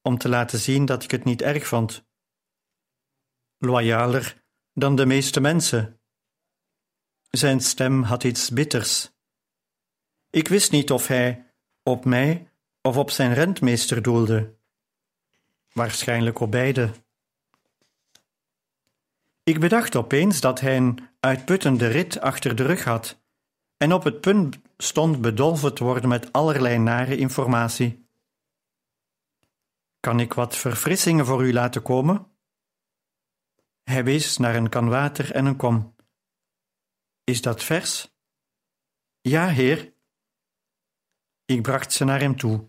om 0.03 0.19
te 0.19 0.29
laten 0.29 0.59
zien 0.59 0.85
dat 0.85 1.03
ik 1.03 1.11
het 1.11 1.25
niet 1.25 1.43
erg 1.43 1.67
vond. 1.67 2.07
Loyaler 3.59 4.45
dan 4.73 4.97
de 4.97 5.07
meeste 5.07 5.41
mensen. 5.41 5.98
Zijn 7.31 7.61
stem 7.61 8.03
had 8.03 8.25
iets 8.25 8.51
bitters. 8.51 9.11
Ik 10.31 10.49
wist 10.49 10.71
niet 10.71 10.91
of 10.91 11.07
hij 11.07 11.47
op 11.83 12.05
mij 12.05 12.49
of 12.83 12.97
op 12.97 13.11
zijn 13.11 13.35
rentmeester 13.35 14.03
doelde. 14.03 14.55
Waarschijnlijk 15.73 16.41
op 16.41 16.51
beide. 16.51 16.91
Ik 19.43 19.61
bedacht 19.61 19.97
opeens 19.97 20.41
dat 20.41 20.61
hij 20.61 20.77
een 20.77 21.09
uitputtende 21.21 21.87
rit 21.87 22.21
achter 22.21 22.57
de 22.57 22.63
rug 22.63 22.85
had 22.85 23.21
en 23.77 23.93
op 23.93 24.05
het 24.05 24.21
punt 24.21 24.59
stond 24.77 25.21
bedolven 25.21 25.75
te 25.75 25.85
worden 25.85 26.09
met 26.09 26.33
allerlei 26.33 26.79
nare 26.79 27.17
informatie. 27.17 28.07
Kan 30.01 30.21
ik 30.21 30.33
wat 30.33 30.57
verfrissingen 30.57 31.27
voor 31.27 31.45
u 31.45 31.53
laten 31.53 31.83
komen? 31.83 32.27
Hij 33.83 34.05
wees 34.05 34.37
naar 34.37 34.55
een 34.55 34.69
kan 34.69 34.89
water 34.89 35.33
en 35.33 35.47
een 35.47 35.57
kom. 35.57 35.97
Is 37.29 37.41
dat 37.41 37.65
vers? 37.65 38.15
Ja, 39.21 39.49
heer. 39.49 39.93
Ik 41.45 41.63
bracht 41.63 41.93
ze 41.93 42.05
naar 42.05 42.21
hem 42.21 42.37
toe, 42.37 42.69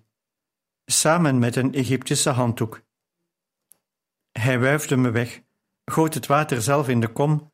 samen 0.86 1.40
met 1.40 1.56
een 1.56 1.74
Egyptische 1.74 2.30
handdoek. 2.30 2.82
Hij 4.32 4.60
wuifde 4.60 4.98
me 4.98 5.12
weg 5.12 5.42
goot 5.86 6.14
het 6.14 6.26
water 6.26 6.62
zelf 6.62 6.88
in 6.88 7.00
de 7.00 7.08
kom 7.08 7.54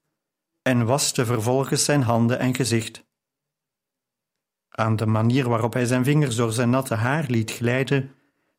en 0.62 0.86
waste 0.86 1.26
vervolgens 1.26 1.86
zijn 1.86 2.02
handen 2.02 2.40
en 2.40 2.56
gezicht. 2.56 3.06
Aan 4.70 4.96
de 4.96 5.06
manier 5.06 5.50
waarop 5.50 5.74
hij 5.74 5.86
zijn 5.86 6.04
vingers 6.04 6.36
door 6.36 6.52
zijn 6.52 6.70
natte 6.70 6.96
haar 6.96 7.26
liet 7.28 7.52
glijden, 7.52 8.16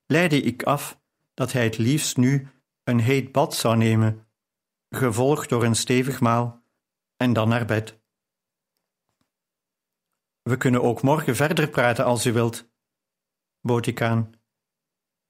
leidde 0.06 0.40
ik 0.40 0.62
af 0.62 1.00
dat 1.34 1.52
hij 1.52 1.64
het 1.64 1.78
liefst 1.78 2.16
nu 2.16 2.48
een 2.84 3.00
heet 3.00 3.32
bad 3.32 3.54
zou 3.54 3.76
nemen, 3.76 4.26
gevolgd 4.90 5.48
door 5.48 5.64
een 5.64 5.76
stevig 5.76 6.20
maal 6.20 6.62
en 7.16 7.32
dan 7.32 7.48
naar 7.48 7.64
bed. 7.64 8.04
We 10.46 10.56
kunnen 10.56 10.82
ook 10.82 11.02
morgen 11.02 11.36
verder 11.36 11.68
praten 11.68 12.04
als 12.04 12.26
u 12.26 12.32
wilt, 12.32 12.68
bood 13.60 13.86
ik 13.86 14.02
aan. 14.02 14.32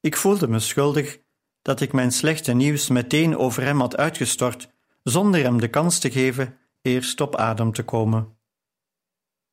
Ik 0.00 0.16
voelde 0.16 0.48
me 0.48 0.58
schuldig 0.58 1.20
dat 1.62 1.80
ik 1.80 1.92
mijn 1.92 2.12
slechte 2.12 2.52
nieuws 2.52 2.88
meteen 2.88 3.36
over 3.36 3.62
hem 3.62 3.80
had 3.80 3.96
uitgestort, 3.96 4.70
zonder 5.02 5.42
hem 5.42 5.60
de 5.60 5.68
kans 5.68 5.98
te 5.98 6.10
geven 6.10 6.58
eerst 6.82 7.20
op 7.20 7.36
adem 7.36 7.72
te 7.72 7.84
komen. 7.84 8.38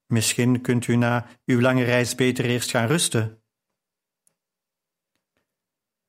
Misschien 0.06 0.62
kunt 0.62 0.88
u 0.88 0.96
na 0.96 1.28
uw 1.46 1.62
lange 1.62 1.84
reis 1.84 2.16
beter 2.16 2.46
eerst 2.46 2.70
gaan 2.70 2.88
rusten. 2.88 3.42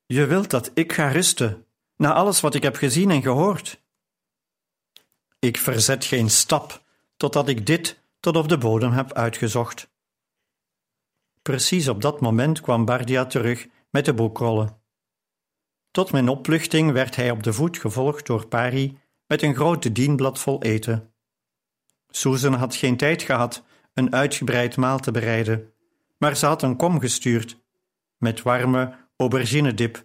Je 0.06 0.26
wilt 0.26 0.50
dat 0.50 0.70
ik 0.74 0.92
ga 0.92 1.08
rusten, 1.08 1.66
na 1.96 2.12
alles 2.12 2.40
wat 2.40 2.54
ik 2.54 2.62
heb 2.62 2.76
gezien 2.76 3.10
en 3.10 3.22
gehoord. 3.22 3.82
Ik 5.38 5.58
verzet 5.58 6.04
geen 6.04 6.30
stap 6.30 6.84
totdat 7.16 7.48
ik 7.48 7.66
dit 7.66 8.02
tot 8.24 8.37
op 8.37 8.48
de 8.48 8.58
bodem 8.58 8.92
heb 8.92 9.12
uitgezocht. 9.12 9.90
Precies 11.42 11.88
op 11.88 12.02
dat 12.02 12.20
moment 12.20 12.60
kwam 12.60 12.84
Bardia 12.84 13.26
terug 13.26 13.66
met 13.90 14.04
de 14.04 14.14
boekrollen. 14.14 14.80
Tot 15.90 16.12
mijn 16.12 16.28
opluchting 16.28 16.92
werd 16.92 17.16
hij 17.16 17.30
op 17.30 17.42
de 17.42 17.52
voet 17.52 17.78
gevolgd 17.78 18.26
door 18.26 18.46
Pari 18.46 18.98
met 19.26 19.42
een 19.42 19.54
groot 19.54 19.94
dienblad 19.94 20.38
vol 20.38 20.62
eten. 20.62 21.14
Susan 22.08 22.54
had 22.54 22.74
geen 22.74 22.96
tijd 22.96 23.22
gehad 23.22 23.64
een 23.94 24.12
uitgebreid 24.12 24.76
maal 24.76 24.98
te 24.98 25.10
bereiden, 25.10 25.72
maar 26.18 26.37
ze 26.37 26.46
had 26.46 26.62
een 26.62 26.76
kom 26.76 27.00
gestuurd 27.00 27.62
met 28.18 28.42
warme 28.42 29.08
auberginedip, 29.16 30.04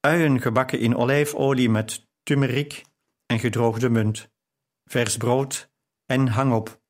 uien 0.00 0.40
gebakken 0.40 0.78
in 0.78 0.96
olijfolie 0.96 1.70
met 1.70 2.08
turmeric 2.22 2.84
en 3.26 3.38
gedroogde 3.38 3.88
munt, 3.88 4.30
vers 4.84 5.16
brood 5.16 5.70
en 6.06 6.28
hangop. 6.28 6.80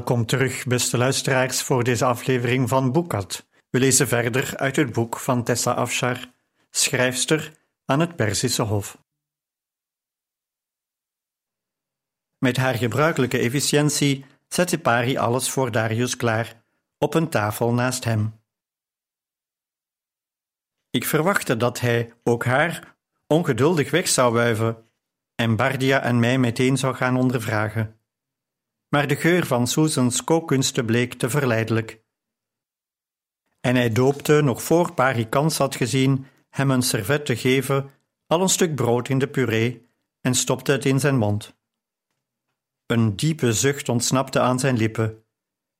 Welkom 0.00 0.26
terug, 0.26 0.66
beste 0.66 0.98
luisteraars, 0.98 1.62
voor 1.62 1.84
deze 1.84 2.04
aflevering 2.04 2.68
van 2.68 2.92
Boekat. 2.92 3.46
We 3.70 3.78
lezen 3.78 4.08
verder 4.08 4.56
uit 4.56 4.76
het 4.76 4.92
boek 4.92 5.18
van 5.18 5.44
Tessa 5.44 5.72
Afshar, 5.72 6.30
schrijfster 6.70 7.52
aan 7.84 8.00
het 8.00 8.16
Perzische 8.16 8.62
Hof. 8.62 8.98
Met 12.38 12.56
haar 12.56 12.74
gebruikelijke 12.74 13.38
efficiëntie 13.38 14.24
zette 14.48 14.78
Pari 14.78 15.16
alles 15.16 15.50
voor 15.50 15.70
Darius 15.70 16.16
klaar, 16.16 16.62
op 16.98 17.14
een 17.14 17.28
tafel 17.28 17.72
naast 17.72 18.04
hem. 18.04 18.40
Ik 20.90 21.04
verwachtte 21.04 21.56
dat 21.56 21.80
hij 21.80 22.12
ook 22.24 22.44
haar 22.44 22.96
ongeduldig 23.26 23.90
weg 23.90 24.08
zou 24.08 24.32
wuiven 24.32 24.90
en 25.34 25.56
Bardia 25.56 26.02
en 26.02 26.18
mij 26.18 26.38
meteen 26.38 26.76
zou 26.76 26.94
gaan 26.94 27.16
ondervragen 27.16 27.99
maar 28.90 29.06
de 29.06 29.16
geur 29.16 29.46
van 29.46 29.66
Susans 29.66 30.24
kookkunsten 30.24 30.86
bleek 30.86 31.14
te 31.14 31.30
verleidelijk. 31.30 32.02
En 33.60 33.76
hij 33.76 33.92
doopte, 33.92 34.40
nog 34.42 34.62
voor 34.62 34.92
Pari 34.92 35.28
kans 35.28 35.58
had 35.58 35.74
gezien 35.74 36.26
hem 36.48 36.70
een 36.70 36.82
servet 36.82 37.26
te 37.26 37.36
geven, 37.36 37.90
al 38.26 38.42
een 38.42 38.48
stuk 38.48 38.74
brood 38.74 39.08
in 39.08 39.18
de 39.18 39.28
puree 39.28 39.88
en 40.20 40.34
stopte 40.34 40.72
het 40.72 40.84
in 40.84 41.00
zijn 41.00 41.16
mond. 41.16 41.58
Een 42.86 43.16
diepe 43.16 43.52
zucht 43.52 43.88
ontsnapte 43.88 44.40
aan 44.40 44.58
zijn 44.58 44.76
lippen, 44.76 45.24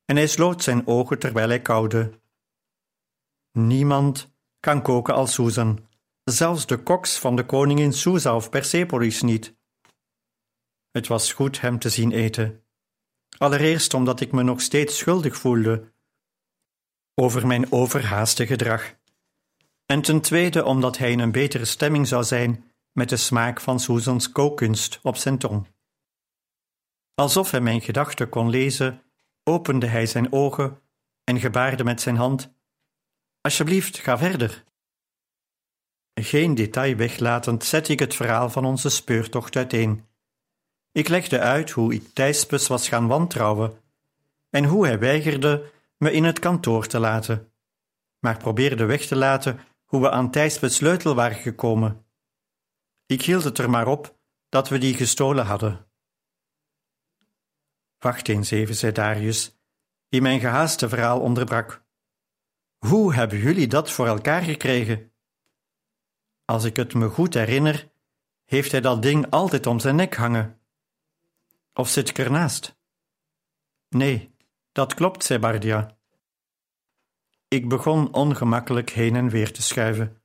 en 0.05 0.17
hij 0.17 0.27
sloot 0.27 0.63
zijn 0.63 0.87
ogen 0.87 1.19
terwijl 1.19 1.49
hij 1.49 1.63
kauwde. 1.63 2.21
Niemand 3.53 4.35
kan 4.61 4.83
koken 4.83 5.15
als 5.15 5.35
Susan, 5.35 5.89
zelfs 6.25 6.67
de 6.67 6.83
koks 6.83 7.19
van 7.19 7.37
de 7.37 7.47
koningin 7.47 7.93
Susa 7.93 8.35
of 8.35 8.51
Persepolis 8.51 9.23
niet. 9.23 9.57
Het 10.91 11.07
was 11.07 11.33
goed 11.33 11.61
hem 11.61 11.79
te 11.79 11.89
zien 11.89 12.13
eten. 12.13 12.60
Allereerst 13.43 13.95
omdat 13.95 14.21
ik 14.21 14.33
me 14.33 14.43
nog 14.43 14.61
steeds 14.61 14.99
schuldig 14.99 15.37
voelde 15.37 15.93
over 17.15 17.47
mijn 17.47 17.73
overhaaste 17.73 18.47
gedrag. 18.47 18.95
En 19.87 20.03
ten 20.03 20.21
tweede 20.21 20.65
omdat 20.65 20.99
hij 20.99 21.11
in 21.11 21.19
een 21.19 21.33
betere 21.33 21.65
stemming 21.65 22.09
zou 22.09 22.25
zijn 22.25 22.73
met 22.93 23.09
de 23.09 23.17
smaak 23.17 23.61
van 23.61 23.81
Susans 23.81 24.33
kookkunst 24.33 24.99
op 25.03 25.17
zijn 25.17 25.39
tong. 25.39 25.67
Alsof 27.15 27.51
hij 27.51 27.61
mijn 27.61 27.81
gedachten 27.81 28.29
kon 28.29 28.51
lezen, 28.51 29.03
opende 29.45 29.87
hij 29.87 30.07
zijn 30.07 30.33
ogen 30.33 30.81
en 31.25 31.41
gebaarde 31.41 31.85
met 31.85 32.01
zijn 32.01 32.17
hand: 32.17 32.53
Alsjeblieft, 33.41 33.99
ga 33.99 34.19
verder. 34.19 34.65
Geen 36.15 36.55
detail 36.55 36.97
weglatend 36.97 37.65
zette 37.65 37.93
ik 37.93 37.99
het 37.99 38.15
verhaal 38.15 38.51
van 38.51 38.65
onze 38.65 38.89
speurtocht 38.89 39.57
uiteen. 39.57 40.10
Ik 40.93 41.09
legde 41.09 41.39
uit 41.39 41.71
hoe 41.71 41.95
ik 41.95 42.15
Thijspes 42.15 42.67
was 42.67 42.89
gaan 42.89 43.07
wantrouwen 43.07 43.83
en 44.51 44.65
hoe 44.65 44.87
hij 44.87 44.99
weigerde 44.99 45.71
me 45.97 46.13
in 46.13 46.25
het 46.25 46.39
kantoor 46.39 46.87
te 46.87 46.99
laten, 46.99 47.53
maar 48.19 48.37
probeerde 48.37 48.85
weg 48.85 49.07
te 49.07 49.17
laten 49.17 49.61
hoe 49.85 50.01
we 50.01 50.11
aan 50.11 50.31
Thijspes 50.31 50.75
sleutel 50.75 51.15
waren 51.15 51.37
gekomen. 51.37 52.05
Ik 53.07 53.23
hield 53.23 53.45
het 53.45 53.59
er 53.59 53.71
maar 53.71 53.87
op 53.87 54.19
dat 54.49 54.69
we 54.69 54.79
die 54.79 54.95
gestolen 54.95 55.47
hadden. 55.47 55.87
Wacht 57.99 58.29
eens 58.29 58.51
even, 58.51 58.75
zei 58.75 58.93
Darius, 58.93 59.59
die 60.09 60.23
mijn 60.23 60.41
gehaaste 60.41 60.89
verhaal 60.89 61.21
onderbrak. 61.21 61.85
Hoe 62.79 63.15
hebben 63.15 63.39
jullie 63.39 63.67
dat 63.67 63.91
voor 63.91 64.07
elkaar 64.07 64.43
gekregen? 64.43 65.13
Als 66.45 66.65
ik 66.65 66.77
het 66.77 66.95
me 66.95 67.09
goed 67.09 67.35
herinner, 67.35 67.91
heeft 68.45 68.73
hij 68.73 68.81
dat 68.81 69.03
ding 69.03 69.31
altijd 69.31 69.67
om 69.67 69.79
zijn 69.79 69.97
nek 69.97 70.15
hangen. 70.15 70.60
Of 71.81 71.89
zit 71.89 72.09
ik 72.09 72.19
ernaast? 72.19 72.77
Nee, 73.89 74.35
dat 74.73 74.95
klopt, 74.95 75.25
zei 75.25 75.39
Bardia. 75.39 75.97
Ik 77.49 77.69
begon 77.69 78.15
ongemakkelijk 78.15 78.91
heen 78.91 79.17
en 79.17 79.29
weer 79.29 79.53
te 79.53 79.63
schuiven. 79.63 80.23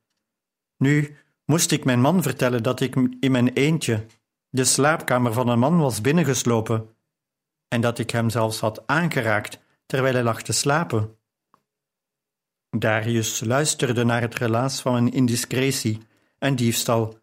Nu 0.78 1.18
moest 1.46 1.72
ik 1.72 1.86
mijn 1.86 2.02
man 2.02 2.22
vertellen 2.22 2.64
dat 2.64 2.80
ik 2.80 2.96
in 3.20 3.32
mijn 3.32 3.54
eentje 3.54 4.06
de 4.50 4.64
slaapkamer 4.64 5.34
van 5.34 5.48
een 5.48 5.60
man 5.60 5.78
was 5.78 6.02
binnengeslopen 6.02 6.96
en 7.68 7.82
dat 7.82 8.00
ik 8.00 8.10
hem 8.10 8.30
zelfs 8.30 8.60
had 8.60 8.88
aangeraakt 8.88 9.60
terwijl 9.86 10.14
hij 10.14 10.24
lag 10.24 10.42
te 10.42 10.54
slapen. 10.54 11.18
Darius 12.70 13.40
luisterde 13.40 14.04
naar 14.04 14.22
het 14.22 14.36
relaas 14.36 14.82
van 14.82 14.94
mijn 14.94 15.12
indiscretie 15.12 16.02
en 16.38 16.56
diefstal, 16.56 17.20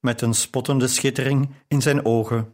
met 0.00 0.20
een 0.20 0.34
spottende 0.34 0.88
schittering 0.88 1.50
in 1.68 1.82
zijn 1.82 2.04
ogen. 2.04 2.53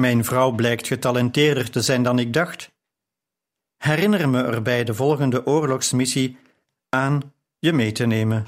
Mijn 0.00 0.24
vrouw 0.24 0.50
blijkt 0.50 0.86
getalenteerder 0.86 1.70
te 1.70 1.82
zijn 1.82 2.02
dan 2.02 2.18
ik 2.18 2.32
dacht. 2.32 2.72
Herinner 3.76 4.28
me 4.28 4.42
er 4.42 4.62
bij 4.62 4.84
de 4.84 4.94
volgende 4.94 5.46
oorlogsmissie 5.46 6.38
aan 6.88 7.34
je 7.58 7.72
mee 7.72 7.92
te 7.92 8.06
nemen. 8.06 8.46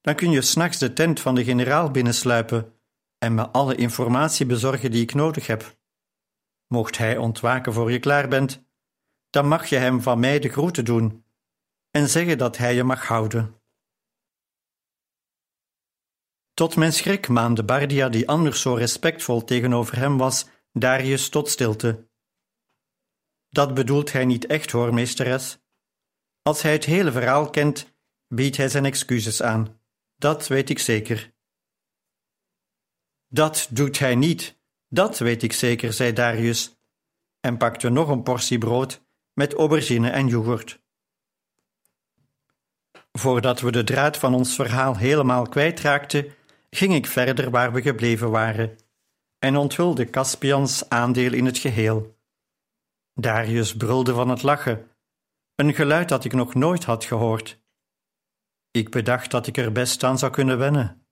Dan 0.00 0.14
kun 0.14 0.30
je 0.30 0.42
s'nachts 0.42 0.78
de 0.78 0.92
tent 0.92 1.20
van 1.20 1.34
de 1.34 1.44
generaal 1.44 1.90
binnensluipen 1.90 2.72
en 3.18 3.34
me 3.34 3.48
alle 3.48 3.74
informatie 3.74 4.46
bezorgen 4.46 4.90
die 4.90 5.02
ik 5.02 5.14
nodig 5.14 5.46
heb. 5.46 5.76
Mocht 6.66 6.98
hij 6.98 7.16
ontwaken 7.16 7.72
voor 7.72 7.92
je 7.92 7.98
klaar 7.98 8.28
bent, 8.28 8.62
dan 9.30 9.48
mag 9.48 9.66
je 9.66 9.76
hem 9.76 10.02
van 10.02 10.20
mij 10.20 10.38
de 10.38 10.48
groeten 10.48 10.84
doen 10.84 11.24
en 11.90 12.08
zeggen 12.08 12.38
dat 12.38 12.56
hij 12.56 12.74
je 12.74 12.84
mag 12.84 13.06
houden. 13.06 13.60
Tot 16.54 16.76
mijn 16.76 16.92
schrik 16.92 17.28
maande 17.28 17.64
Bardia, 17.64 18.08
die 18.08 18.28
anders 18.28 18.60
zo 18.60 18.74
respectvol 18.74 19.44
tegenover 19.44 19.96
hem 19.96 20.18
was, 20.18 20.46
Darius 20.72 21.28
tot 21.28 21.48
stilte. 21.48 22.08
Dat 23.48 23.74
bedoelt 23.74 24.12
hij 24.12 24.24
niet 24.24 24.46
echt 24.46 24.70
hoor, 24.70 24.94
meesteres. 24.94 25.58
Als 26.42 26.62
hij 26.62 26.72
het 26.72 26.84
hele 26.84 27.12
verhaal 27.12 27.50
kent, 27.50 27.94
biedt 28.28 28.56
hij 28.56 28.68
zijn 28.68 28.84
excuses 28.84 29.42
aan. 29.42 29.80
Dat 30.16 30.46
weet 30.46 30.70
ik 30.70 30.78
zeker. 30.78 31.32
Dat 33.28 33.68
doet 33.70 33.98
hij 33.98 34.14
niet, 34.14 34.58
dat 34.88 35.18
weet 35.18 35.42
ik 35.42 35.52
zeker, 35.52 35.92
zei 35.92 36.12
Darius, 36.12 36.78
en 37.40 37.56
pakte 37.56 37.88
nog 37.88 38.08
een 38.08 38.22
portie 38.22 38.58
brood 38.58 39.02
met 39.32 39.54
aubergine 39.54 40.10
en 40.10 40.26
yoghurt. 40.26 40.82
Voordat 43.12 43.60
we 43.60 43.72
de 43.72 43.84
draad 43.84 44.16
van 44.16 44.34
ons 44.34 44.54
verhaal 44.54 44.96
helemaal 44.96 45.48
kwijtraakten, 45.48 46.34
ging 46.70 46.94
ik 46.94 47.06
verder 47.06 47.50
waar 47.50 47.72
we 47.72 47.82
gebleven 47.82 48.30
waren 48.30 48.76
en 49.38 49.56
onthulde 49.56 50.10
Caspians 50.10 50.88
aandeel 50.88 51.32
in 51.32 51.44
het 51.44 51.58
geheel. 51.58 52.18
Darius 53.14 53.76
brulde 53.76 54.14
van 54.14 54.28
het 54.28 54.42
lachen, 54.42 54.90
een 55.54 55.74
geluid 55.74 56.08
dat 56.08 56.24
ik 56.24 56.32
nog 56.32 56.54
nooit 56.54 56.84
had 56.84 57.04
gehoord. 57.04 57.60
Ik 58.70 58.90
bedacht 58.90 59.30
dat 59.30 59.46
ik 59.46 59.56
er 59.56 59.72
best 59.72 60.04
aan 60.04 60.18
zou 60.18 60.32
kunnen 60.32 60.58
wennen. 60.58 61.06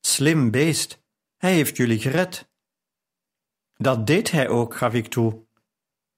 Slim 0.00 0.50
beest, 0.50 1.02
hij 1.36 1.52
heeft 1.52 1.76
jullie 1.76 2.00
gered. 2.00 2.50
Dat 3.74 4.06
deed 4.06 4.30
hij 4.30 4.48
ook, 4.48 4.76
gaf 4.76 4.94
ik 4.94 5.06
toe, 5.06 5.46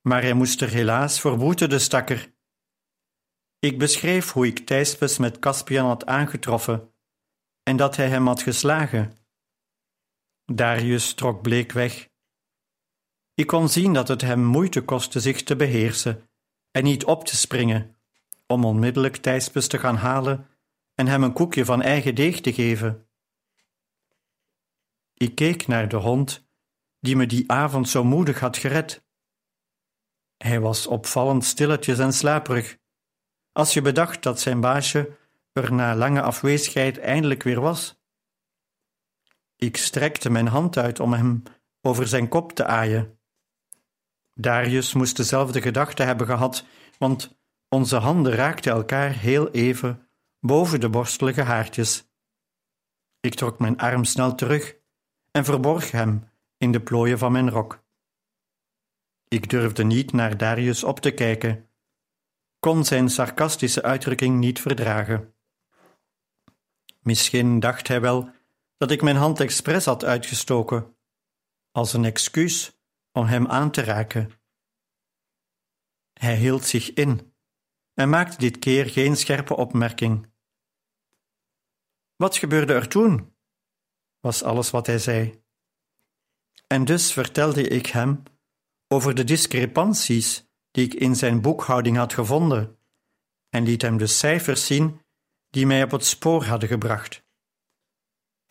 maar 0.00 0.22
hij 0.22 0.34
moest 0.34 0.60
er 0.60 0.68
helaas 0.68 1.20
voor 1.20 1.36
boeten, 1.36 1.68
de 1.68 1.78
stakker. 1.78 2.32
Ik 3.58 3.78
beschreef 3.78 4.30
hoe 4.30 4.46
ik 4.46 4.66
Thijspes 4.66 5.18
met 5.18 5.38
Caspian 5.38 5.86
had 5.86 6.06
aangetroffen 6.06 6.94
en 7.62 7.76
dat 7.76 7.96
hij 7.96 8.08
hem 8.08 8.26
had 8.26 8.42
geslagen. 8.42 9.23
Darius 10.52 11.14
trok 11.14 11.42
bleek 11.42 11.72
weg. 11.72 12.08
Ik 13.34 13.46
kon 13.46 13.68
zien 13.68 13.92
dat 13.92 14.08
het 14.08 14.20
hem 14.20 14.44
moeite 14.44 14.82
kostte 14.82 15.20
zich 15.20 15.42
te 15.42 15.56
beheersen 15.56 16.28
en 16.70 16.84
niet 16.84 17.04
op 17.04 17.24
te 17.24 17.36
springen, 17.36 17.96
om 18.46 18.64
onmiddellijk 18.64 19.16
Thijspes 19.16 19.66
te 19.68 19.78
gaan 19.78 19.96
halen 19.96 20.48
en 20.94 21.06
hem 21.06 21.22
een 21.22 21.32
koekje 21.32 21.64
van 21.64 21.82
eigen 21.82 22.14
deeg 22.14 22.40
te 22.40 22.52
geven. 22.52 23.08
Ik 25.14 25.34
keek 25.34 25.66
naar 25.66 25.88
de 25.88 25.96
hond 25.96 26.46
die 27.00 27.16
me 27.16 27.26
die 27.26 27.50
avond 27.50 27.88
zo 27.88 28.04
moedig 28.04 28.40
had 28.40 28.56
gered. 28.56 29.04
Hij 30.36 30.60
was 30.60 30.86
opvallend 30.86 31.44
stilletjes 31.44 31.98
en 31.98 32.12
slaperig, 32.12 32.78
als 33.52 33.72
je 33.74 33.82
bedacht 33.82 34.22
dat 34.22 34.40
zijn 34.40 34.60
baasje 34.60 35.16
er 35.52 35.72
na 35.72 35.96
lange 35.96 36.22
afwezigheid 36.22 36.98
eindelijk 36.98 37.42
weer 37.42 37.60
was. 37.60 38.02
Ik 39.56 39.76
strekte 39.76 40.30
mijn 40.30 40.46
hand 40.46 40.76
uit 40.76 41.00
om 41.00 41.12
hem 41.12 41.42
over 41.80 42.08
zijn 42.08 42.28
kop 42.28 42.52
te 42.52 42.64
aaien. 42.64 43.18
Darius 44.34 44.92
moest 44.94 45.16
dezelfde 45.16 45.62
gedachte 45.62 46.02
hebben 46.02 46.26
gehad, 46.26 46.66
want 46.98 47.38
onze 47.68 47.96
handen 47.96 48.32
raakten 48.32 48.72
elkaar 48.72 49.10
heel 49.10 49.50
even 49.50 50.08
boven 50.40 50.80
de 50.80 50.88
borstelige 50.88 51.42
haartjes. 51.42 52.08
Ik 53.20 53.34
trok 53.34 53.58
mijn 53.58 53.78
arm 53.78 54.04
snel 54.04 54.34
terug 54.34 54.76
en 55.30 55.44
verborg 55.44 55.90
hem 55.90 56.30
in 56.56 56.72
de 56.72 56.80
plooien 56.80 57.18
van 57.18 57.32
mijn 57.32 57.50
rok. 57.50 57.82
Ik 59.28 59.50
durfde 59.50 59.84
niet 59.84 60.12
naar 60.12 60.36
Darius 60.36 60.84
op 60.84 61.00
te 61.00 61.10
kijken, 61.10 61.68
kon 62.58 62.84
zijn 62.84 63.08
sarcastische 63.08 63.82
uitdrukking 63.82 64.38
niet 64.38 64.60
verdragen. 64.60 65.34
Misschien 67.00 67.60
dacht 67.60 67.88
hij 67.88 68.00
wel 68.00 68.30
dat 68.84 68.92
ik 68.92 69.02
mijn 69.02 69.16
hand 69.16 69.40
expres 69.40 69.84
had 69.84 70.04
uitgestoken, 70.04 70.96
als 71.70 71.92
een 71.92 72.04
excuus 72.04 72.78
om 73.12 73.26
hem 73.26 73.46
aan 73.46 73.70
te 73.70 73.80
raken. 73.80 74.30
Hij 76.12 76.36
hield 76.36 76.64
zich 76.64 76.92
in 76.92 77.34
en 77.94 78.08
maakte 78.08 78.36
dit 78.36 78.58
keer 78.58 78.86
geen 78.86 79.16
scherpe 79.16 79.56
opmerking. 79.56 80.32
Wat 82.16 82.36
gebeurde 82.36 82.72
er 82.72 82.88
toen? 82.88 83.36
was 84.20 84.42
alles 84.42 84.70
wat 84.70 84.86
hij 84.86 84.98
zei. 84.98 85.42
En 86.66 86.84
dus 86.84 87.12
vertelde 87.12 87.68
ik 87.68 87.86
hem 87.86 88.22
over 88.88 89.14
de 89.14 89.24
discrepanties 89.24 90.46
die 90.70 90.84
ik 90.84 90.94
in 90.94 91.16
zijn 91.16 91.40
boekhouding 91.40 91.96
had 91.96 92.12
gevonden 92.12 92.78
en 93.48 93.64
liet 93.64 93.82
hem 93.82 93.96
de 93.96 94.06
cijfers 94.06 94.66
zien 94.66 95.00
die 95.50 95.66
mij 95.66 95.82
op 95.82 95.90
het 95.90 96.04
spoor 96.04 96.44
hadden 96.44 96.68
gebracht. 96.68 97.23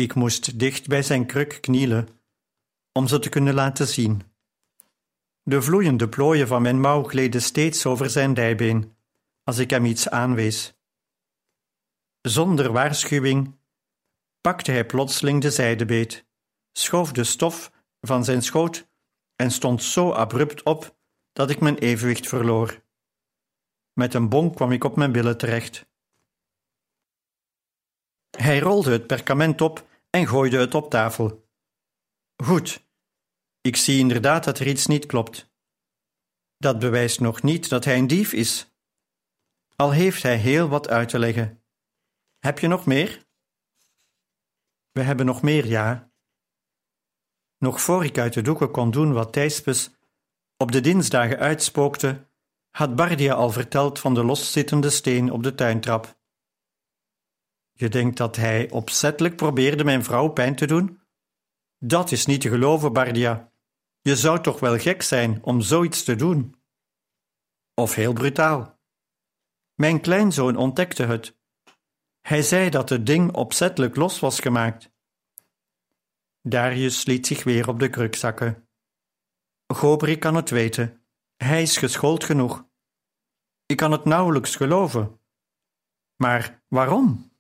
Ik 0.04 0.14
moest 0.14 0.60
dicht 0.60 0.88
bij 0.88 1.04
zijn 1.04 1.26
kruk 1.26 1.58
knielen 1.62 2.08
om 2.92 3.08
ze 3.08 3.20
te 3.20 3.30
kunnen 3.30 3.54
laten 3.54 3.88
zien. 3.88 4.22
De 5.44 5.62
vloeiende 5.62 6.10
plooien 6.10 6.48
van 6.48 6.62
mijn 6.62 6.80
mouw 6.80 7.04
gleden 7.04 7.42
steeds 7.42 7.86
over 7.86 8.10
zijn 8.10 8.34
dijbeen 8.34 8.96
als 9.44 9.58
ik 9.58 9.70
hem 9.70 9.86
iets 9.86 10.10
aanwees. 10.10 10.74
Zonder 12.22 12.72
waarschuwing 12.72 13.56
pakte 14.42 14.72
hij 14.72 14.86
plotseling 14.86 15.42
de 15.42 15.52
zijdebeet, 15.52 16.26
schoof 16.72 17.12
de 17.12 17.24
stof 17.24 17.72
van 18.02 18.24
zijn 18.24 18.42
schoot 18.42 18.88
en 19.36 19.52
stond 19.52 19.84
zo 19.84 20.12
abrupt 20.12 20.64
op 20.64 20.96
dat 21.34 21.50
ik 21.50 21.60
mijn 21.60 21.78
evenwicht 21.78 22.28
verloor. 22.28 22.82
Met 23.94 24.14
een 24.14 24.30
bonk 24.30 24.56
kwam 24.56 24.72
ik 24.72 24.84
op 24.84 24.96
mijn 24.96 25.12
billen 25.12 25.38
terecht. 25.38 25.86
Hij 28.38 28.60
rolde 28.60 28.92
het 28.92 29.08
perkament 29.08 29.62
op 29.62 29.92
en 30.16 30.28
gooide 30.28 30.58
het 30.58 30.76
op 30.76 30.90
tafel. 30.90 31.48
Goed, 32.44 32.88
ik 33.62 33.76
zie 33.76 34.00
inderdaad 34.00 34.44
dat 34.44 34.60
er 34.60 34.68
iets 34.68 34.88
niet 34.88 35.06
klopt. 35.06 35.52
Dat 36.58 36.80
bewijst 36.80 37.20
nog 37.20 37.42
niet 37.42 37.70
dat 37.70 37.86
hij 37.86 37.98
een 37.98 38.08
dief 38.08 38.34
is. 38.34 38.76
Al 39.76 39.92
heeft 39.92 40.24
hij 40.24 40.38
heel 40.38 40.68
wat 40.68 40.90
uit 40.90 41.10
te 41.10 41.20
leggen. 41.20 41.64
Heb 42.40 42.60
je 42.60 42.68
nog 42.68 42.86
meer? 42.86 43.26
We 44.92 45.02
hebben 45.02 45.26
nog 45.26 45.42
meer, 45.42 45.66
ja. 45.66 46.12
Nog 47.58 47.82
voor 47.82 48.06
ik 48.06 48.18
uit 48.18 48.34
de 48.34 48.42
doeken 48.42 48.72
kon 48.72 48.92
doen 48.92 49.14
wat 49.14 49.34
Thijspes 49.34 49.92
op 50.58 50.72
de 50.72 50.82
dinsdagen 50.82 51.38
uitspookte, 51.38 52.28
had 52.70 52.96
Bardia 52.96 53.34
al 53.34 53.50
verteld 53.50 54.00
van 54.00 54.14
de 54.14 54.24
loszittende 54.24 54.90
steen 54.90 55.32
op 55.32 55.44
de 55.44 55.56
tuintrap. 55.56 56.22
Je 57.74 57.90
denkt 57.90 58.18
dat 58.18 58.36
hij 58.36 58.70
opzettelijk 58.70 59.36
probeerde 59.36 59.84
mijn 59.84 60.04
vrouw 60.04 60.28
pijn 60.28 60.56
te 60.56 60.66
doen? 60.66 61.02
Dat 61.78 62.12
is 62.12 62.26
niet 62.26 62.42
te 62.42 62.50
geloven, 62.50 62.94
Bardia. 62.94 63.52
Je 64.02 64.16
zou 64.16 64.42
toch 64.42 64.60
wel 64.60 64.78
gek 64.78 65.02
zijn 65.02 65.44
om 65.44 65.62
zoiets 65.62 66.04
te 66.04 66.16
doen? 66.16 66.56
Of 67.74 67.96
heel 67.96 68.14
brutaal. 68.14 68.80
Mijn 69.74 70.02
kleinzoon 70.02 70.56
ontdekte 70.56 71.06
het. 71.06 71.38
Hij 72.22 72.42
zei 72.42 72.70
dat 72.70 72.90
het 72.90 73.06
ding 73.06 73.34
opzettelijk 73.34 73.96
los 73.96 74.20
was 74.20 74.40
gemaakt. 74.40 74.92
Darius 76.42 77.06
liet 77.06 77.28
zich 77.28 77.44
weer 77.44 77.68
op 77.68 77.80
de 77.80 77.90
kruk 77.90 78.16
zakken. 78.16 78.68
Gobri 79.68 80.18
kan 80.18 80.36
het 80.36 80.50
weten. 80.50 81.06
Hij 81.36 81.62
is 81.62 81.78
geschoold 81.78 82.24
genoeg. 82.24 82.66
Ik 83.66 83.78
kan 83.78 83.92
het 83.92 84.06
nauwelijks 84.06 84.56
geloven. 84.56 85.20
Maar 86.16 86.64
waarom? 86.68 87.33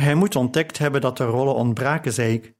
Hij 0.00 0.14
moet 0.14 0.36
ontdekt 0.36 0.78
hebben 0.78 1.00
dat 1.00 1.16
de 1.16 1.24
rollen 1.24 1.54
ontbraken, 1.54 2.12
zei 2.12 2.34
ik. 2.34 2.54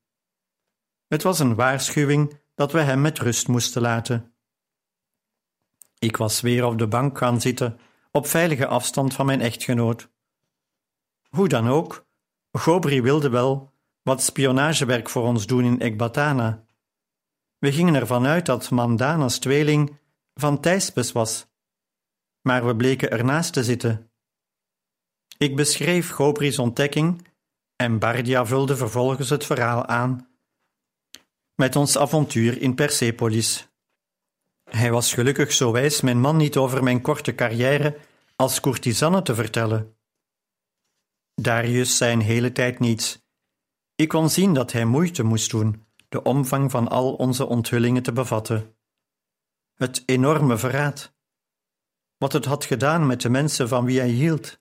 Het 1.07 1.22
was 1.22 1.38
een 1.38 1.55
waarschuwing 1.55 2.40
dat 2.55 2.72
we 2.72 2.81
hem 2.81 3.01
met 3.01 3.18
rust 3.18 3.49
moesten 3.49 3.83
laten. 3.83 4.35
Ik 5.99 6.16
was 6.16 6.40
weer 6.40 6.64
op 6.64 6.79
de 6.79 6.87
bank 6.87 7.18
gaan 7.18 7.40
zitten, 7.40 7.79
op 8.11 8.27
veilige 8.27 8.66
afstand 8.66 9.14
van 9.14 9.27
mijn 9.27 9.40
echtgenoot. 9.40 10.11
Hoe 11.29 11.49
dan 11.49 11.68
ook, 11.68 12.07
Gobri 12.53 13.03
wilde 13.03 13.29
wel 13.29 13.72
wat 14.03 14.22
spionagewerk 14.22 15.09
voor 15.09 15.22
ons 15.22 15.46
doen 15.46 15.64
in 15.64 15.81
Ekbatana. 15.81 16.64
We 17.59 17.72
gingen 17.72 17.94
ervan 17.94 18.27
uit 18.27 18.46
dat 18.46 18.70
Mandana's 18.70 19.38
tweeling 19.38 19.99
van 20.35 20.61
Thijspes 20.61 21.12
was, 21.12 21.46
maar 22.40 22.66
we 22.66 22.77
bleken 22.77 23.11
ernaast 23.11 23.53
te 23.53 23.64
zitten. 23.64 24.11
Ik 25.38 25.57
beschreef 25.57 26.11
Gobri's 26.11 26.59
ontdekking 26.59 27.27
en 27.77 27.99
Bardia 27.99 28.46
vulde 28.46 28.77
vervolgens 28.77 29.31
het 29.31 29.44
verhaal 29.44 29.87
aan 29.87 30.29
met 31.55 31.77
ons 31.77 31.99
avontuur 31.99 32.61
in 32.61 32.75
Persepolis. 32.75 33.68
Hij 34.64 34.90
was 34.90 35.14
gelukkig 35.14 35.53
zo 35.53 35.72
wijs 35.72 36.01
mijn 36.01 36.20
man 36.20 36.37
niet 36.37 36.57
over 36.57 36.83
mijn 36.83 37.01
korte 37.01 37.35
carrière 37.35 37.99
als 38.37 38.61
courtisanne 38.61 39.22
te 39.22 39.35
vertellen. 39.35 39.96
Darius 41.35 41.96
zei 41.96 42.12
een 42.12 42.20
hele 42.20 42.53
tijd 42.53 42.79
niets. 42.79 43.25
Ik 43.94 44.09
kon 44.09 44.31
zien 44.31 44.55
dat 44.55 44.72
hij 44.72 44.85
moeite 44.85 45.22
moest 45.22 45.51
doen 45.51 45.87
de 46.09 46.22
omvang 46.22 46.70
van 46.70 46.88
al 46.88 47.14
onze 47.14 47.46
onthullingen 47.46 48.03
te 48.03 48.12
bevatten. 48.12 48.77
Het 49.75 50.03
enorme 50.07 50.57
verraad. 50.57 51.14
Wat 52.18 52.33
het 52.33 52.44
had 52.44 52.64
gedaan 52.64 53.07
met 53.07 53.20
de 53.20 53.29
mensen 53.29 53.68
van 53.68 53.85
wie 53.85 53.99
hij 53.99 54.09
hield. 54.09 54.59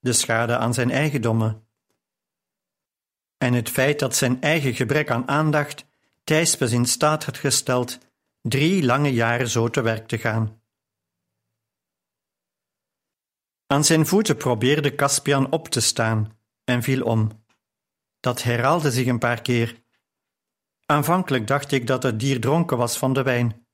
De 0.00 0.12
schade 0.12 0.56
aan 0.56 0.74
zijn 0.74 0.90
eigendommen. 0.90 1.66
En 3.36 3.52
het 3.52 3.70
feit 3.70 3.98
dat 3.98 4.16
zijn 4.16 4.40
eigen 4.40 4.74
gebrek 4.74 5.10
aan 5.10 5.28
aandacht 5.28 5.84
Thijspes 6.24 6.72
in 6.72 6.86
staat 6.86 7.24
had 7.24 7.36
gesteld 7.36 7.98
drie 8.42 8.84
lange 8.84 9.12
jaren 9.12 9.48
zo 9.48 9.68
te 9.68 9.80
werk 9.80 10.08
te 10.08 10.18
gaan. 10.18 10.62
Aan 13.66 13.84
zijn 13.84 14.06
voeten 14.06 14.36
probeerde 14.36 14.94
Caspian 14.94 15.52
op 15.52 15.68
te 15.68 15.80
staan 15.80 16.38
en 16.64 16.82
viel 16.82 17.02
om. 17.02 17.44
Dat 18.20 18.42
herhaalde 18.42 18.90
zich 18.90 19.06
een 19.06 19.18
paar 19.18 19.42
keer. 19.42 19.82
Aanvankelijk 20.86 21.46
dacht 21.46 21.72
ik 21.72 21.86
dat 21.86 22.02
het 22.02 22.20
dier 22.20 22.40
dronken 22.40 22.76
was 22.76 22.98
van 22.98 23.12
de 23.12 23.22
wijn. 23.22 23.66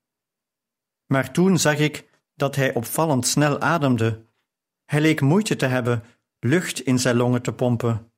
Maar 1.07 1.33
toen 1.33 1.59
zag 1.59 1.79
ik 1.79 2.09
dat 2.35 2.57
hij 2.57 2.75
opvallend 2.75 3.27
snel 3.27 3.61
ademde. 3.61 4.25
Hij 4.85 5.01
leek 5.01 5.21
moeite 5.21 5.57
te 5.57 5.67
hebben 5.67 6.05
lucht 6.41 6.81
in 6.81 6.99
zijn 6.99 7.17
longen 7.17 7.43
te 7.43 7.53
pompen. 7.53 8.13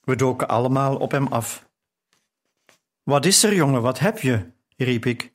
We 0.00 0.16
doken 0.16 0.48
allemaal 0.48 0.96
op 0.96 1.10
hem 1.10 1.26
af. 1.26 1.68
Wat 3.02 3.24
is 3.24 3.42
er, 3.42 3.54
jongen, 3.54 3.82
wat 3.82 3.98
heb 3.98 4.18
je? 4.18 4.52
riep 4.76 5.06
ik. 5.06 5.34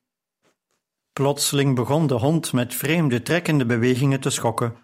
Plotseling 1.13 1.75
begon 1.75 2.07
de 2.07 2.13
hond 2.13 2.53
met 2.53 2.75
vreemde 2.75 3.21
trekkende 3.21 3.65
bewegingen 3.65 4.19
te 4.19 4.29
schokken. 4.29 4.75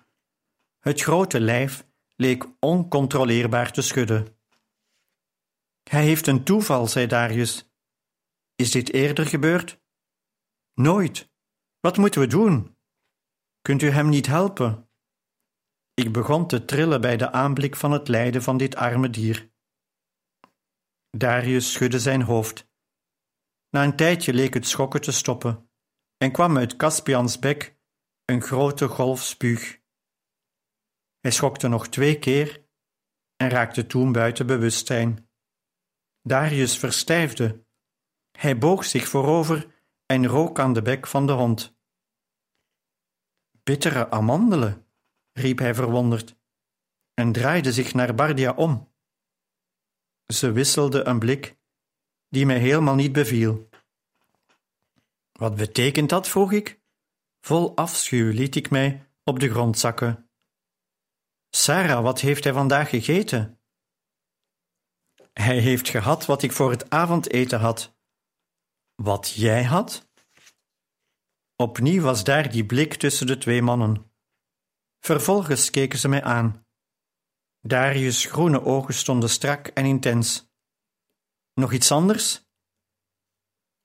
Het 0.80 1.02
grote 1.02 1.40
lijf 1.40 1.88
leek 2.16 2.46
oncontroleerbaar 2.60 3.72
te 3.72 3.82
schudden. 3.82 4.38
Hij 5.84 6.04
heeft 6.04 6.28
een 6.28 6.44
toeval, 6.44 6.88
zei 6.88 7.08
Darius. 7.08 7.72
Is 8.56 8.72
dit 8.72 8.94
eerder 8.94 9.26
gebeurd? 9.26 9.80
Nooit. 10.74 11.30
Wat 11.80 11.98
moeten 11.98 12.22
we 12.22 12.28
doen? 12.28 12.78
Kunt 13.62 13.82
u 13.82 13.90
hem 13.90 14.10
niet 14.10 14.28
helpen? 14.28 14.87
Ik 15.99 16.12
begon 16.13 16.47
te 16.47 16.65
trillen 16.65 17.01
bij 17.01 17.17
de 17.17 17.31
aanblik 17.31 17.75
van 17.75 17.91
het 17.91 18.07
lijden 18.07 18.43
van 18.43 18.57
dit 18.57 18.75
arme 18.75 19.10
dier. 19.10 19.51
Darius 21.10 21.71
schudde 21.71 21.99
zijn 21.99 22.21
hoofd. 22.21 22.69
Na 23.69 23.83
een 23.83 23.95
tijdje 23.95 24.33
leek 24.33 24.53
het 24.53 24.67
schokken 24.67 25.01
te 25.01 25.12
stoppen 25.12 25.69
en 26.17 26.31
kwam 26.31 26.57
uit 26.57 26.75
Caspians 26.75 27.39
bek 27.39 27.77
een 28.25 28.41
grote 28.41 28.88
golf 28.88 29.23
spuug. 29.23 29.81
Hij 31.19 31.31
schokte 31.31 31.67
nog 31.67 31.88
twee 31.88 32.19
keer 32.19 32.67
en 33.36 33.49
raakte 33.49 33.86
toen 33.86 34.12
buiten 34.12 34.47
bewustzijn. 34.47 35.29
Darius 36.21 36.77
verstijfde. 36.77 37.65
Hij 38.31 38.57
boog 38.57 38.86
zich 38.86 39.07
voorover 39.07 39.83
en 40.05 40.27
rook 40.27 40.60
aan 40.60 40.73
de 40.73 40.81
bek 40.81 41.07
van 41.07 41.27
de 41.27 41.33
hond. 41.33 41.77
Bittere 43.63 44.10
amandelen, 44.10 44.87
riep 45.38 45.58
hij 45.58 45.76
verwonderd 45.76 46.36
en 47.13 47.32
draaide 47.32 47.73
zich 47.73 47.93
naar 47.93 48.15
Bardia 48.15 48.52
om. 48.52 48.93
Ze 50.26 50.52
wisselde 50.52 51.04
een 51.04 51.19
blik 51.19 51.58
die 52.30 52.45
mij 52.45 52.60
helemaal 52.60 52.95
niet 52.95 53.12
beviel. 53.12 53.69
Wat 55.32 55.56
betekent 55.56 56.10
dat? 56.10 56.28
vroeg 56.28 56.52
ik. 56.52 56.82
Vol 57.41 57.76
afschuw 57.76 58.32
liet 58.32 58.56
ik 58.56 58.69
mij 58.69 59.10
op 59.23 59.39
de 59.39 59.50
grond 59.50 59.80
zakken. 59.80 60.30
Sarah, 61.50 62.04
wat 62.04 62.19
heeft 62.19 62.43
hij 62.43 62.54
vandaag 62.54 62.89
gegeten? 62.89 63.60
Hij 65.34 65.60
heeft 65.60 65.89
gehad 65.89 66.26
wat 66.26 66.43
ik 66.43 66.52
voor 66.52 66.71
het 66.71 66.89
avondeten 66.89 67.60
had. 67.60 67.95
Wat 68.95 69.32
jij 69.32 69.63
had? 69.63 70.10
Opnieuw 71.56 72.02
was 72.02 72.23
daar 72.23 72.52
die 72.52 72.65
blik 72.65 72.93
tussen 72.93 73.28
de 73.28 73.38
twee 73.38 73.62
mannen. 73.62 74.12
Vervolgens 75.08 75.70
keken 75.70 76.00
ze 76.00 76.08
mij 76.08 76.24
aan. 76.24 76.65
Darius' 77.62 78.26
groene 78.26 78.62
ogen 78.63 78.93
stonden 78.93 79.30
strak 79.30 79.67
en 79.67 79.86
intens. 79.86 80.52
Nog 81.54 81.74
iets 81.74 81.91
anders? 81.91 82.46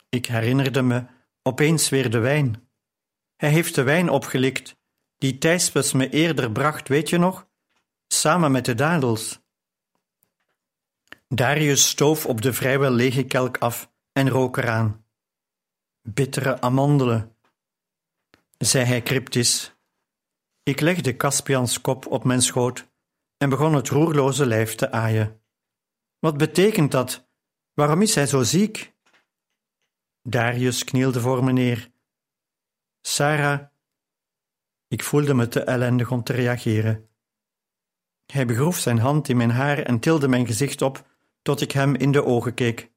Ik 0.09 0.27
herinnerde 0.27 0.83
me 0.83 1.07
opeens 1.43 1.89
weer 1.89 2.11
de 2.11 2.19
wijn. 2.19 2.69
Hij 3.37 3.51
heeft 3.51 3.75
de 3.75 3.83
wijn 3.83 4.09
opgelikt, 4.09 4.77
die 5.17 5.39
Thijspes 5.39 5.93
me 5.93 6.11
eerder 6.11 6.53
bracht, 6.53 6.89
weet 6.89 7.09
je 7.09 7.19
nog? 7.19 7.49
Samen 8.07 8.53
met 8.53 8.65
de 8.65 8.75
dadels. 8.75 9.41
Darius 11.29 11.89
stoof 11.89 12.27
op 12.27 12.41
de 12.41 12.53
vrijwel 12.53 12.91
lege 12.91 13.25
kelk 13.25 13.59
af 13.59 13.93
en 14.13 14.29
rook 14.29 14.57
eraan. 14.57 15.07
Bittere 16.01 16.61
amandelen, 16.61 17.37
zei 18.59 18.85
hij 18.85 19.03
cryptisch. 19.03 19.81
Ik 20.65 20.81
legde 20.81 21.17
Caspians 21.17 21.81
kop 21.81 22.07
op 22.07 22.25
mijn 22.25 22.43
schoot 22.43 22.91
en 23.37 23.49
begon 23.49 23.75
het 23.75 23.89
roerloze 23.89 24.47
lijf 24.47 24.75
te 24.75 24.91
aaien. 24.91 25.43
Wat 26.19 26.37
betekent 26.37 26.91
dat? 26.91 27.29
Waarom 27.75 28.03
is 28.03 28.15
hij 28.15 28.27
zo 28.27 28.43
ziek? 28.43 28.95
Darius 30.23 30.85
knielde 30.85 31.21
voor 31.21 31.45
me 31.45 31.53
neer. 31.53 31.93
Sarah, 33.01 33.67
ik 34.89 35.03
voelde 35.03 35.35
me 35.35 35.49
te 35.49 35.61
ellendig 35.61 36.11
om 36.11 36.23
te 36.23 36.33
reageren. 36.33 37.09
Hij 38.27 38.47
begroef 38.47 38.79
zijn 38.79 38.99
hand 38.99 39.29
in 39.29 39.37
mijn 39.37 39.51
haar 39.51 39.79
en 39.79 40.01
tilde 40.01 40.29
mijn 40.29 40.47
gezicht 40.47 40.83
op 40.83 41.09
tot 41.43 41.61
ik 41.61 41.73
hem 41.73 41.95
in 41.95 42.13
de 42.13 42.25
ogen 42.25 42.55
keek. 42.55 42.93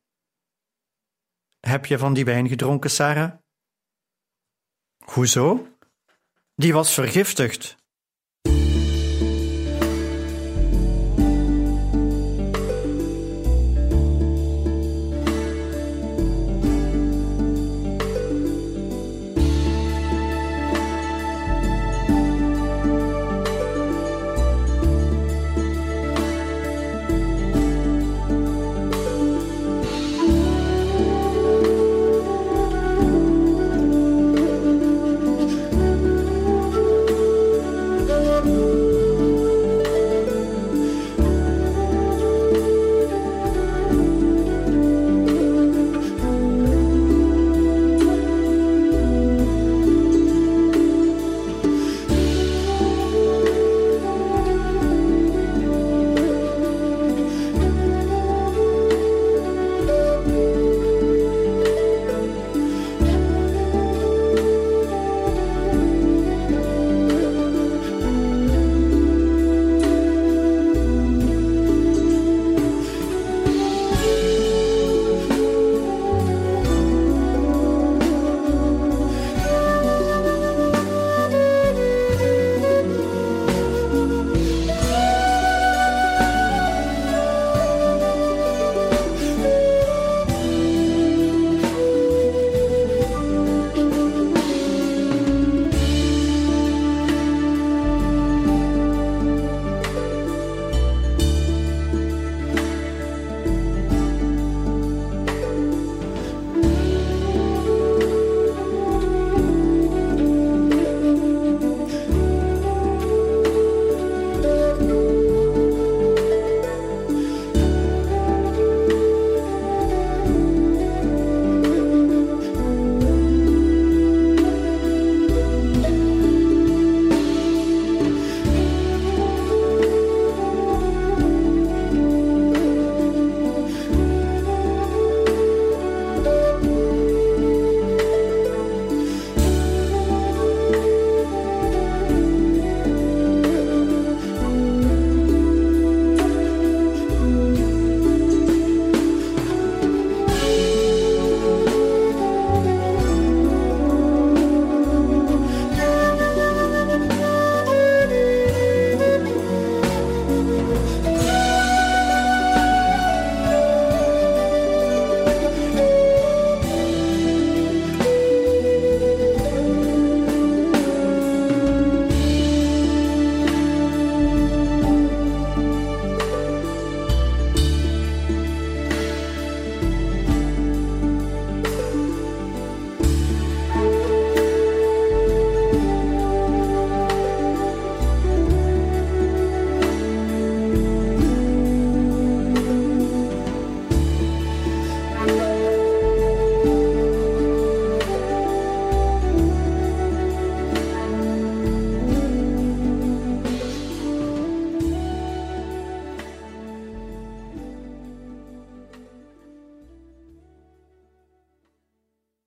Heb 1.59 1.85
je 1.85 1.97
van 1.97 2.13
die 2.13 2.25
wijn 2.25 2.47
gedronken, 2.47 2.89
Sarah? 2.89 3.37
Hoezo? 5.03 5.74
Die 6.57 6.73
was 6.73 6.91
vergiftigd. 6.91 7.75